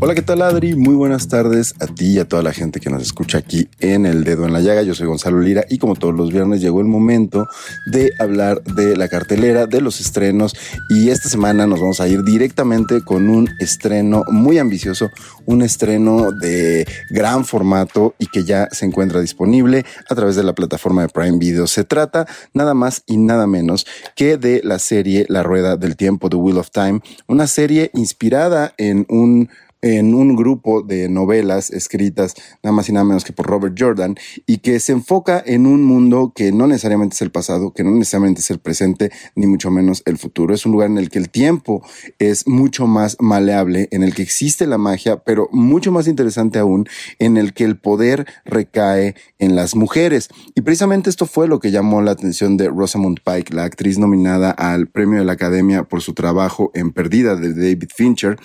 [0.00, 0.76] Hola, ¿qué tal Adri?
[0.76, 4.06] Muy buenas tardes a ti y a toda la gente que nos escucha aquí en
[4.06, 4.82] El Dedo en la Llaga.
[4.82, 7.48] Yo soy Gonzalo Lira y como todos los viernes llegó el momento
[7.90, 10.54] de hablar de la cartelera, de los estrenos
[10.88, 15.10] y esta semana nos vamos a ir directamente con un estreno muy ambicioso,
[15.46, 20.54] un estreno de gran formato y que ya se encuentra disponible a través de la
[20.54, 21.66] plataforma de Prime Video.
[21.66, 22.24] Se trata
[22.54, 23.84] nada más y nada menos
[24.14, 28.74] que de la serie La Rueda del Tiempo, The Wheel of Time, una serie inspirada
[28.78, 29.48] en un
[29.82, 34.16] en un grupo de novelas escritas nada más y nada menos que por Robert Jordan
[34.46, 37.90] y que se enfoca en un mundo que no necesariamente es el pasado, que no
[37.92, 40.54] necesariamente es el presente, ni mucho menos el futuro.
[40.54, 41.82] Es un lugar en el que el tiempo
[42.18, 46.88] es mucho más maleable, en el que existe la magia, pero mucho más interesante aún,
[47.18, 50.28] en el que el poder recae en las mujeres.
[50.54, 54.50] Y precisamente esto fue lo que llamó la atención de Rosamund Pike, la actriz nominada
[54.50, 58.38] al premio de la Academia por su trabajo en Perdida de David Fincher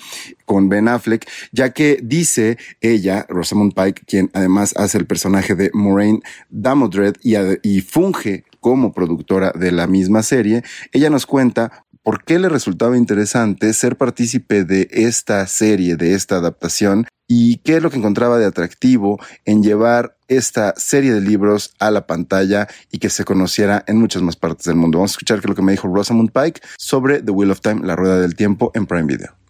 [0.44, 5.70] con Ben Affleck, ya que dice ella, Rosamund Pike, quien además hace el personaje de
[5.72, 6.20] Moraine
[6.50, 12.48] Damodred y, funge como productora de la misma serie, ella nos cuenta por qué le
[12.48, 17.96] resultaba interesante ser partícipe de esta serie, de esta adaptación, y qué es lo que
[17.96, 23.24] encontraba de atractivo en llevar esta serie de libros a la pantalla y que se
[23.24, 24.98] conociera en muchas más partes del mundo.
[24.98, 27.60] Vamos a escuchar qué es lo que me dijo Rosamund Pike sobre The Wheel of
[27.60, 29.43] Time, la rueda del tiempo en Prime Video.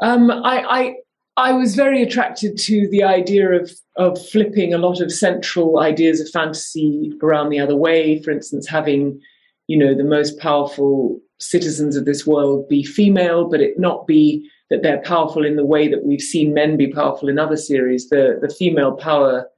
[0.00, 0.94] Um, I, I,
[1.38, 6.20] I was very attracted to the idea of of flipping a lot of central ideas
[6.20, 8.20] of fantasy around the other way.
[8.22, 9.20] For instance, having
[9.68, 14.50] you know the most powerful citizens of this world be female, but it not be
[14.70, 18.08] that they're powerful in the way that we've seen men be powerful in other series.
[18.08, 19.48] The the female power,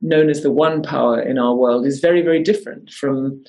[0.00, 3.44] known as the one power in our world, is very very different from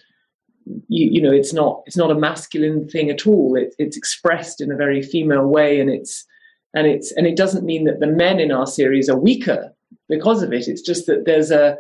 [0.90, 3.56] you, you know it's not it's not a masculine thing at all.
[3.56, 6.26] It, it's expressed in a very female way, and it's
[6.74, 9.74] and it's and it doesn't mean that the men in our series are weaker
[10.10, 10.68] because of it.
[10.68, 11.78] It's just that there's a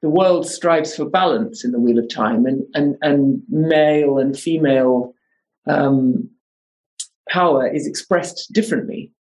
[0.00, 4.38] the world strives for balance in the wheel of time, and and and male and
[4.38, 5.14] female
[5.66, 6.30] um,
[7.28, 9.12] power is expressed differently.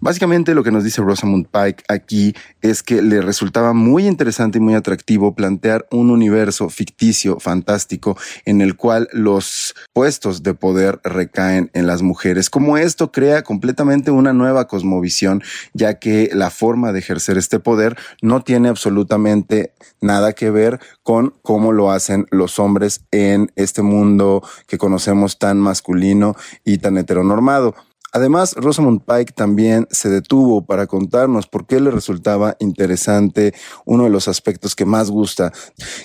[0.00, 4.60] Básicamente lo que nos dice Rosamund Pike aquí es que le resultaba muy interesante y
[4.60, 11.70] muy atractivo plantear un universo ficticio, fantástico, en el cual los puestos de poder recaen
[11.74, 12.50] en las mujeres.
[12.50, 15.42] Como esto crea completamente una nueva cosmovisión,
[15.72, 21.34] ya que la forma de ejercer este poder no tiene absolutamente nada que ver con
[21.42, 27.74] cómo lo hacen los hombres en este mundo que conocemos tan masculino y tan heteronormado.
[28.16, 33.52] Además, Rosamund Pike también se detuvo para contarnos por qué le resultaba interesante
[33.86, 35.52] uno de los aspectos que más gusta,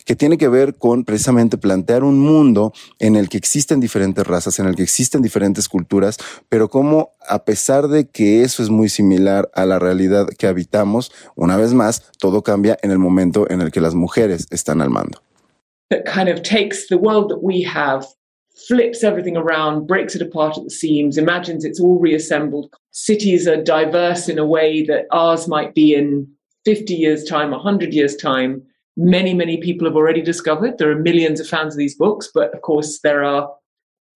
[0.06, 4.58] que tiene que ver con precisamente plantear un mundo en el que existen diferentes razas,
[4.58, 6.18] en el que existen diferentes culturas,
[6.50, 11.12] pero como a pesar de que eso es muy similar a la realidad que habitamos,
[11.36, 14.90] una vez más, todo cambia en el momento en el que las mujeres están al
[14.90, 15.22] mando.
[18.70, 22.72] Flips everything around, breaks it apart at the seams, imagines it's all reassembled.
[22.92, 26.32] Cities are diverse in a way that ours might be in
[26.66, 28.62] 50 years' time, 100 years' time.
[28.96, 30.78] Many, many people have already discovered.
[30.78, 33.52] There are millions of fans of these books, but of course, there are,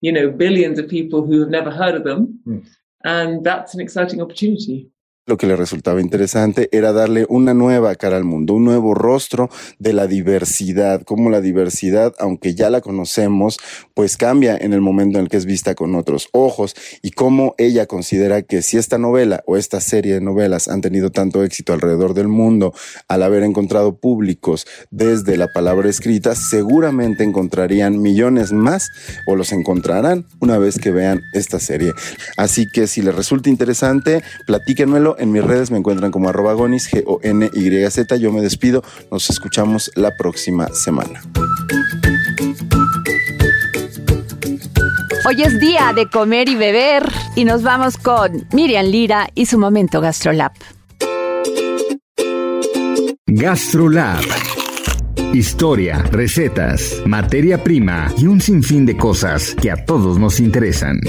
[0.00, 2.38] you know, billions of people who have never heard of them.
[2.46, 2.64] Mm.
[3.04, 4.88] And that's an exciting opportunity.
[5.26, 9.48] Lo que le resultaba interesante era darle una nueva cara al mundo, un nuevo rostro
[9.78, 13.56] de la diversidad, como la diversidad, aunque ya la conocemos,
[13.94, 17.54] pues cambia en el momento en el que es vista con otros ojos y cómo
[17.56, 21.72] ella considera que si esta novela o esta serie de novelas han tenido tanto éxito
[21.72, 22.74] alrededor del mundo
[23.08, 28.90] al haber encontrado públicos desde la palabra escrita, seguramente encontrarían millones más
[29.26, 31.94] o los encontrarán una vez que vean esta serie.
[32.36, 36.90] Así que si les resulta interesante, platíquenmelo en mis redes me encuentran como arroba gonis,
[36.90, 38.16] G-O-N-Y-Z.
[38.16, 38.82] Yo me despido.
[39.10, 41.22] Nos escuchamos la próxima semana.
[45.26, 47.02] Hoy es día de comer y beber
[47.34, 50.52] y nos vamos con Miriam Lira y su momento GastroLab.
[53.26, 54.22] GastroLab.
[55.32, 61.00] Historia, recetas, materia prima y un sinfín de cosas que a todos nos interesan.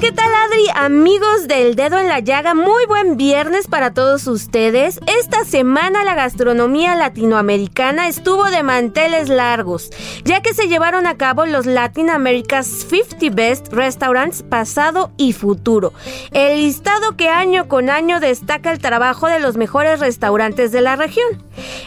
[0.00, 0.34] ¿Qué tal
[0.68, 5.00] Amigos del dedo en la llaga, muy buen viernes para todos ustedes.
[5.06, 9.90] Esta semana la gastronomía latinoamericana estuvo de manteles largos,
[10.24, 15.92] ya que se llevaron a cabo los Latin America's 50 Best Restaurants pasado y futuro.
[16.32, 20.96] El listado que año con año destaca el trabajo de los mejores restaurantes de la
[20.96, 21.42] región.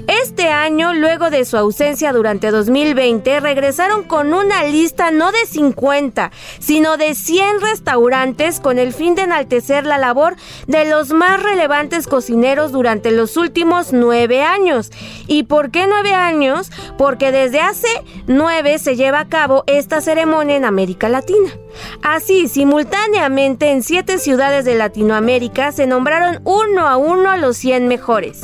[0.08, 6.32] Este año, luego de su ausencia durante 2020, regresaron con una lista no de 50,
[6.60, 10.36] sino de 100 restaurantes con el fin de enaltecer la labor
[10.66, 14.92] de los más relevantes cocineros durante los últimos nueve años.
[15.28, 16.72] ¿Y por qué nueve años?
[16.98, 17.88] Porque desde hace
[18.26, 21.52] nueve se lleva a cabo esta ceremonia en América Latina.
[22.02, 27.88] Así, simultáneamente en siete ciudades de Latinoamérica se nombraron uno a uno a los 100
[27.88, 28.42] mejores.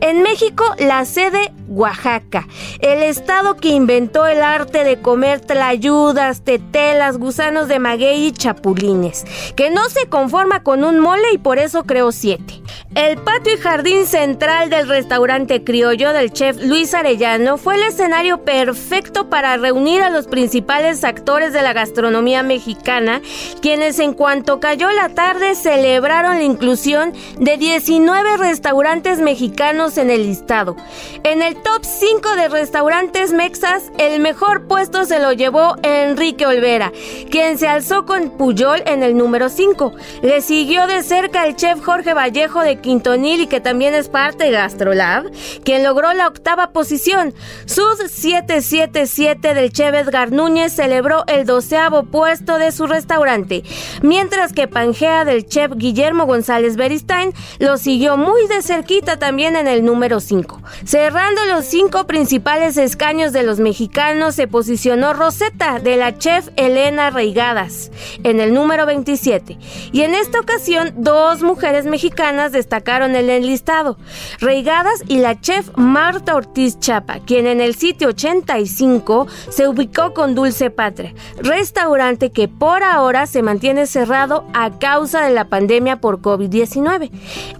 [0.00, 2.46] En México, la sede Oaxaca,
[2.80, 9.24] el estado que inventó el arte de comer tlayudas, tetelas, gusanos de maguey y chapulines,
[9.56, 12.62] que no se conforma con un mole y por eso creó siete.
[12.94, 18.44] El patio y jardín central del restaurante criollo del chef Luis Arellano fue el escenario
[18.44, 23.22] perfecto para reunir a los principales actores de la gastronomía mexicana,
[23.62, 30.24] quienes en cuanto cayó la tarde celebraron la inclusión de 19 restaurantes mexicanos en el
[30.24, 30.76] listado.
[31.24, 36.92] En el top 5 de restaurantes mexas, el mejor puesto se lo llevó Enrique Olvera,
[37.30, 39.92] quien se alzó con Puyol en el número 5.
[40.22, 44.44] Le siguió de cerca el chef Jorge Vallejo de Quintonil y que también es parte
[44.44, 45.30] de Gastrolab,
[45.64, 47.34] quien logró la octava posición.
[47.66, 53.62] Sud 777 del chef Edgar Núñez celebró el doceavo puesto de su restaurante,
[54.02, 59.68] mientras que Pangea del chef Guillermo González Beristain lo siguió muy de cerquita también en
[59.68, 60.60] el número 5.
[60.84, 67.10] Cerrando los cinco principales escaños de los mexicanos se posicionó Rosetta de la chef Elena
[67.10, 67.90] Reigadas
[68.24, 69.58] en el número 27.
[69.92, 73.98] Y en esta ocasión dos mujeres mexicanas destacaron el enlistado,
[74.40, 80.34] Reigadas y la chef Marta Ortiz Chapa, quien en el sitio 85 se ubicó con
[80.34, 86.22] Dulce Patria, restaurante que por ahora se mantiene cerrado a causa de la pandemia por
[86.22, 87.10] COVID-19.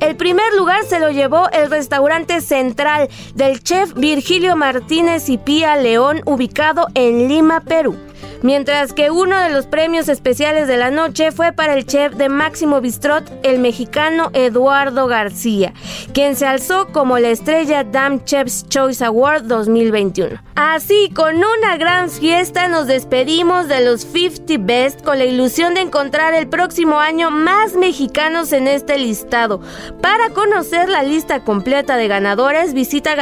[0.00, 5.76] El primer lugar se lo llevó el restaurante central del chef Virgilio Martínez y Pía
[5.76, 7.96] León, ubicado en Lima, Perú.
[8.42, 12.28] mientras que uno de los premios especiales de la noche fue para el chef de
[12.28, 15.72] Máximo Bistrot, el mexicano Eduardo García,
[16.12, 20.40] quien se alzó como la estrella Damn Chef's Choice Award 2021.
[20.54, 25.80] Así, con una gran fiesta nos despedimos de los 50 Best con la ilusión de
[25.80, 29.60] encontrar el próximo año más mexicanos en este listado.
[30.00, 33.14] Para conocer la lista completa de ganadores, visita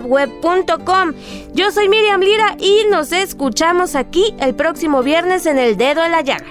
[0.00, 1.12] gastrolabweb.com.
[1.54, 6.12] Yo soy Miriam Lira y nos escuchamos aquí el próximo viernes en El Dedo en
[6.12, 6.46] la Llaga.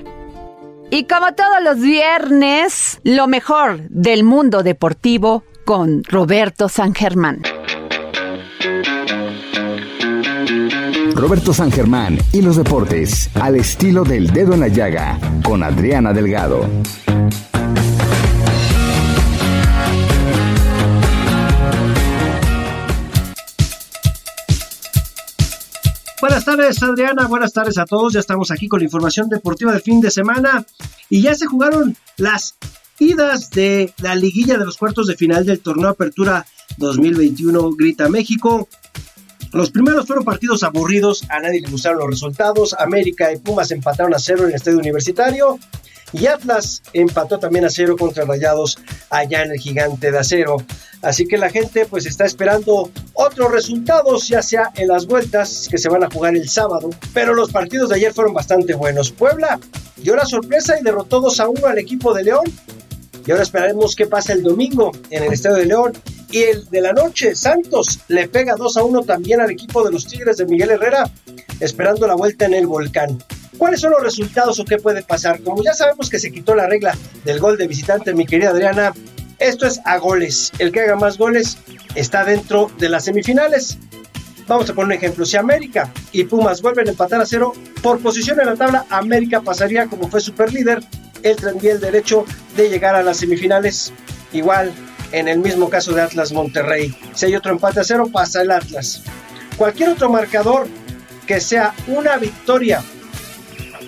[0.89, 7.41] Y como todos los viernes, lo mejor del mundo deportivo con Roberto San Germán.
[11.15, 16.13] Roberto San Germán y los deportes al estilo del dedo en la llaga con Adriana
[16.13, 16.67] Delgado.
[26.21, 27.25] Buenas tardes, Adriana.
[27.25, 28.13] Buenas tardes a todos.
[28.13, 30.63] Ya estamos aquí con la información deportiva del fin de semana.
[31.09, 32.53] Y ya se jugaron las
[32.99, 36.45] idas de la liguilla de los cuartos de final del torneo Apertura
[36.77, 38.69] 2021 Grita México.
[39.51, 42.75] Los primeros fueron partidos aburridos, a nadie le gustaron los resultados.
[42.77, 45.57] América y Pumas empataron a cero en el estadio universitario.
[46.13, 48.77] Y Atlas empató también a cero contra Rayados
[49.09, 50.57] allá en el gigante de acero.
[51.01, 55.77] Así que la gente pues está esperando otros resultados, ya sea en las vueltas que
[55.77, 56.89] se van a jugar el sábado.
[57.13, 59.11] Pero los partidos de ayer fueron bastante buenos.
[59.11, 59.59] Puebla
[59.97, 62.45] dio la sorpresa y derrotó 2 a 1 al equipo de León.
[63.25, 65.93] Y ahora esperaremos qué pasa el domingo en el Estadio de León.
[66.31, 69.91] Y el de la noche, Santos le pega 2 a 1 también al equipo de
[69.91, 71.11] los Tigres de Miguel Herrera,
[71.59, 73.21] esperando la vuelta en el volcán.
[73.57, 75.41] ¿Cuáles son los resultados o qué puede pasar?
[75.43, 78.93] Como ya sabemos que se quitó la regla del gol de visitante, mi querida Adriana,
[79.39, 80.51] esto es a goles.
[80.57, 81.57] El que haga más goles
[81.95, 83.77] está dentro de las semifinales.
[84.47, 85.25] Vamos a poner un ejemplo.
[85.25, 89.41] Si América y Pumas vuelven a empatar a cero, por posición en la tabla, América
[89.41, 90.81] pasaría como fue super líder.
[91.23, 92.25] Él tendría el derecho
[92.55, 93.91] de llegar a las semifinales.
[94.33, 94.71] Igual
[95.11, 96.95] en el mismo caso de Atlas Monterrey.
[97.13, 99.03] Si hay otro empate a cero, pasa el Atlas.
[99.57, 100.67] Cualquier otro marcador
[101.27, 102.83] que sea una victoria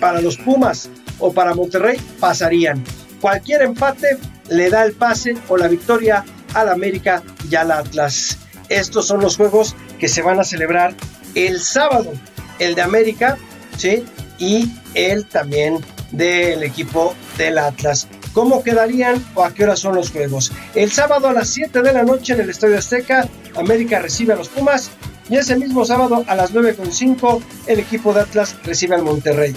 [0.00, 2.82] para los Pumas o para Monterrey pasarían.
[3.20, 4.18] Cualquier empate
[4.48, 8.38] le da el pase o la victoria al América y al Atlas.
[8.68, 10.94] Estos son los juegos que se van a celebrar
[11.34, 12.12] el sábado.
[12.58, 13.36] El de América,
[13.76, 14.04] ¿sí?
[14.38, 15.78] Y el también
[16.12, 18.06] del equipo del Atlas.
[18.34, 20.50] ¿Cómo quedarían o a qué hora son los juegos?
[20.74, 24.36] El sábado a las 7 de la noche en el Estadio Azteca, América recibe a
[24.36, 24.90] los Pumas
[25.30, 29.54] y ese mismo sábado a las 9.5 el equipo de Atlas recibe al Monterrey.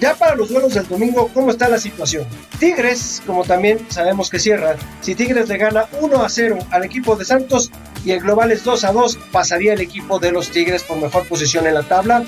[0.00, 2.24] Ya para los duelos del domingo, ¿cómo está la situación?
[2.58, 7.16] Tigres, como también sabemos que cierra, si Tigres le gana 1 a 0 al equipo
[7.16, 7.70] de Santos
[8.02, 11.28] y el global es 2 a 2, pasaría el equipo de los Tigres por mejor
[11.28, 12.24] posición en la tabla.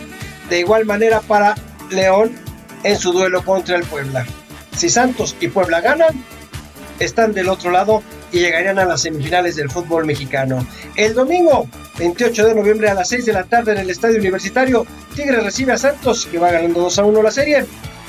[0.51, 1.55] De igual manera para
[1.91, 2.33] León
[2.85, 4.27] en su duelo contra el Puebla.
[4.79, 6.25] Si Santos y Puebla ganan,
[7.01, 8.01] están del otro lado
[8.31, 10.65] y llegarían a las semifinales del fútbol mexicano.
[10.95, 11.67] El domingo
[11.99, 15.73] 28 de noviembre a las 6 de la tarde en el Estadio Universitario, Tigres recibe
[15.73, 17.65] a Santos, que va ganando 2 a 1 la serie.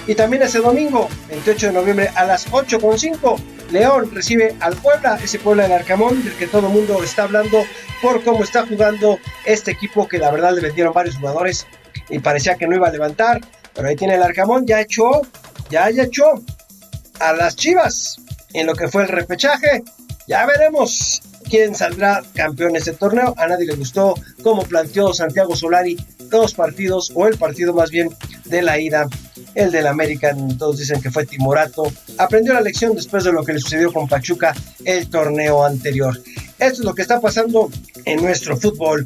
[0.05, 3.39] Y también ese domingo, 28 de noviembre a las 8.5,
[3.71, 7.63] León recibe al Puebla, ese Puebla del Arcamón, del que todo el mundo está hablando
[7.99, 11.65] por cómo está jugando este equipo que la verdad le vendieron varios jugadores
[12.09, 13.41] y parecía que no iba a levantar.
[13.73, 15.23] Pero ahí tiene el Arcamón, ya echó,
[15.71, 16.35] ya, ya echó
[17.19, 18.17] a las Chivas
[18.53, 19.83] en lo que fue el repechaje.
[20.27, 23.33] Ya veremos quién saldrá campeón de este torneo.
[23.37, 25.97] A nadie le gustó cómo planteó Santiago Solari
[26.29, 28.09] dos partidos, o el partido más bien
[28.45, 29.07] de la ida,
[29.55, 30.57] el del American.
[30.57, 31.91] Todos dicen que fue timorato.
[32.17, 34.53] Aprendió la lección después de lo que le sucedió con Pachuca
[34.85, 36.21] el torneo anterior.
[36.59, 37.69] Esto es lo que está pasando
[38.05, 39.05] en nuestro fútbol.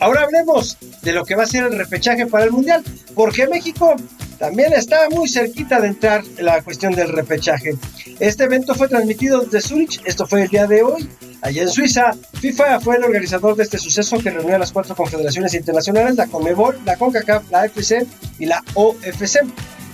[0.00, 2.84] Ahora hablemos de lo que va a ser el repechaje para el Mundial,
[3.14, 3.96] porque México
[4.38, 7.74] también está muy cerquita de entrar en la cuestión del repechaje.
[8.20, 11.08] Este evento fue transmitido desde Zurich, esto fue el día de hoy,
[11.42, 12.12] allá en Suiza.
[12.40, 16.26] FIFA fue el organizador de este suceso que reunió a las cuatro confederaciones internacionales, la
[16.26, 18.06] CONMEBOL, la CONCACAF, la AFC
[18.38, 19.40] y la OFC.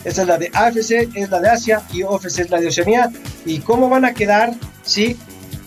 [0.04, 3.10] Esta es la de AFC, es la de Asia y OFC es la de Oceanía.
[3.46, 4.54] ¿Y cómo van a quedar?
[4.82, 5.16] Sí,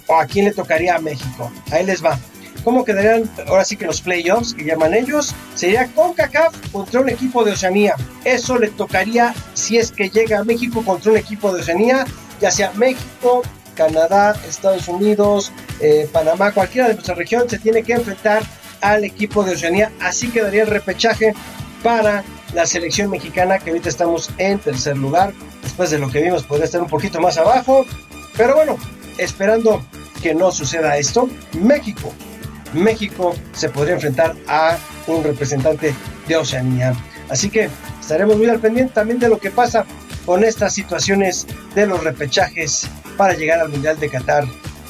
[0.06, 1.52] o a quién le tocaría a México.
[1.72, 2.20] Ahí les va.
[2.68, 5.34] ¿Cómo quedarían ahora sí que los playoffs que llaman ellos?
[5.56, 7.96] Sería CONCACAF contra un equipo de Oceanía.
[8.26, 12.06] Eso le tocaría si es que llega a México contra un equipo de Oceanía,
[12.42, 13.42] ya sea México,
[13.74, 18.44] Canadá, Estados Unidos, eh, Panamá, cualquiera de nuestra región se tiene que enfrentar
[18.82, 19.90] al equipo de Oceanía.
[20.02, 21.34] Así quedaría el repechaje
[21.82, 25.32] para la selección mexicana, que ahorita estamos en tercer lugar.
[25.64, 27.86] Después de lo que vimos, podría estar un poquito más abajo.
[28.36, 28.78] Pero bueno,
[29.18, 29.82] esperando
[30.22, 32.12] que no suceda esto, México
[32.78, 35.94] México se podría enfrentar a un representante
[36.28, 36.94] de Oceanía.
[37.30, 37.70] Así que
[38.00, 39.86] estaremos muy al pendiente también de lo que pasa
[40.26, 44.46] con estas situaciones de los repechajes para llegar al Mundial de Qatar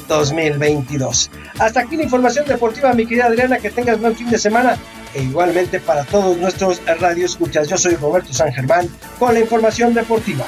[0.08, 1.30] 2022.
[1.60, 4.78] Hasta aquí la información deportiva, mi querida Adriana, que tengas buen fin de semana
[5.14, 7.68] e igualmente para todos nuestros radioescuchas.
[7.68, 8.88] Yo soy Roberto San Germán
[9.20, 10.46] con la información deportiva.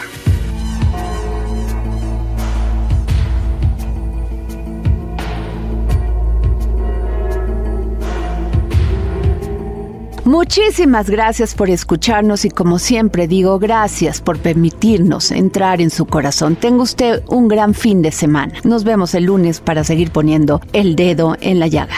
[10.30, 16.56] Muchísimas gracias por escucharnos y como siempre digo, gracias por permitirnos entrar en su corazón.
[16.56, 18.54] Tenga usted un gran fin de semana.
[18.64, 21.96] Nos vemos el lunes para seguir poniendo el dedo en la llaga.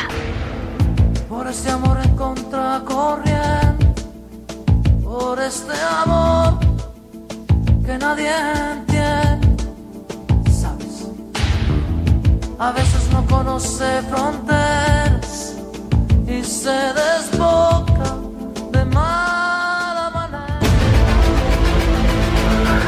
[1.28, 2.16] Por este amor en
[5.04, 6.58] por este amor
[7.86, 8.32] que nadie
[8.72, 9.58] entiende,
[12.60, 14.02] a veces no conoce
[16.32, 18.18] y se desboca
[18.72, 20.60] de mala manera.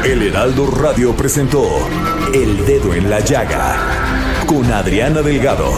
[0.05, 1.63] El Heraldo Radio presentó
[2.33, 5.71] El Dedo en la Llaga con Adriana Delgado.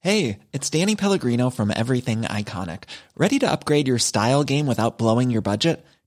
[0.00, 2.84] Hey, it's Danny Pellegrino from Everything Iconic.
[3.16, 5.84] Ready to upgrade your style game without blowing your budget?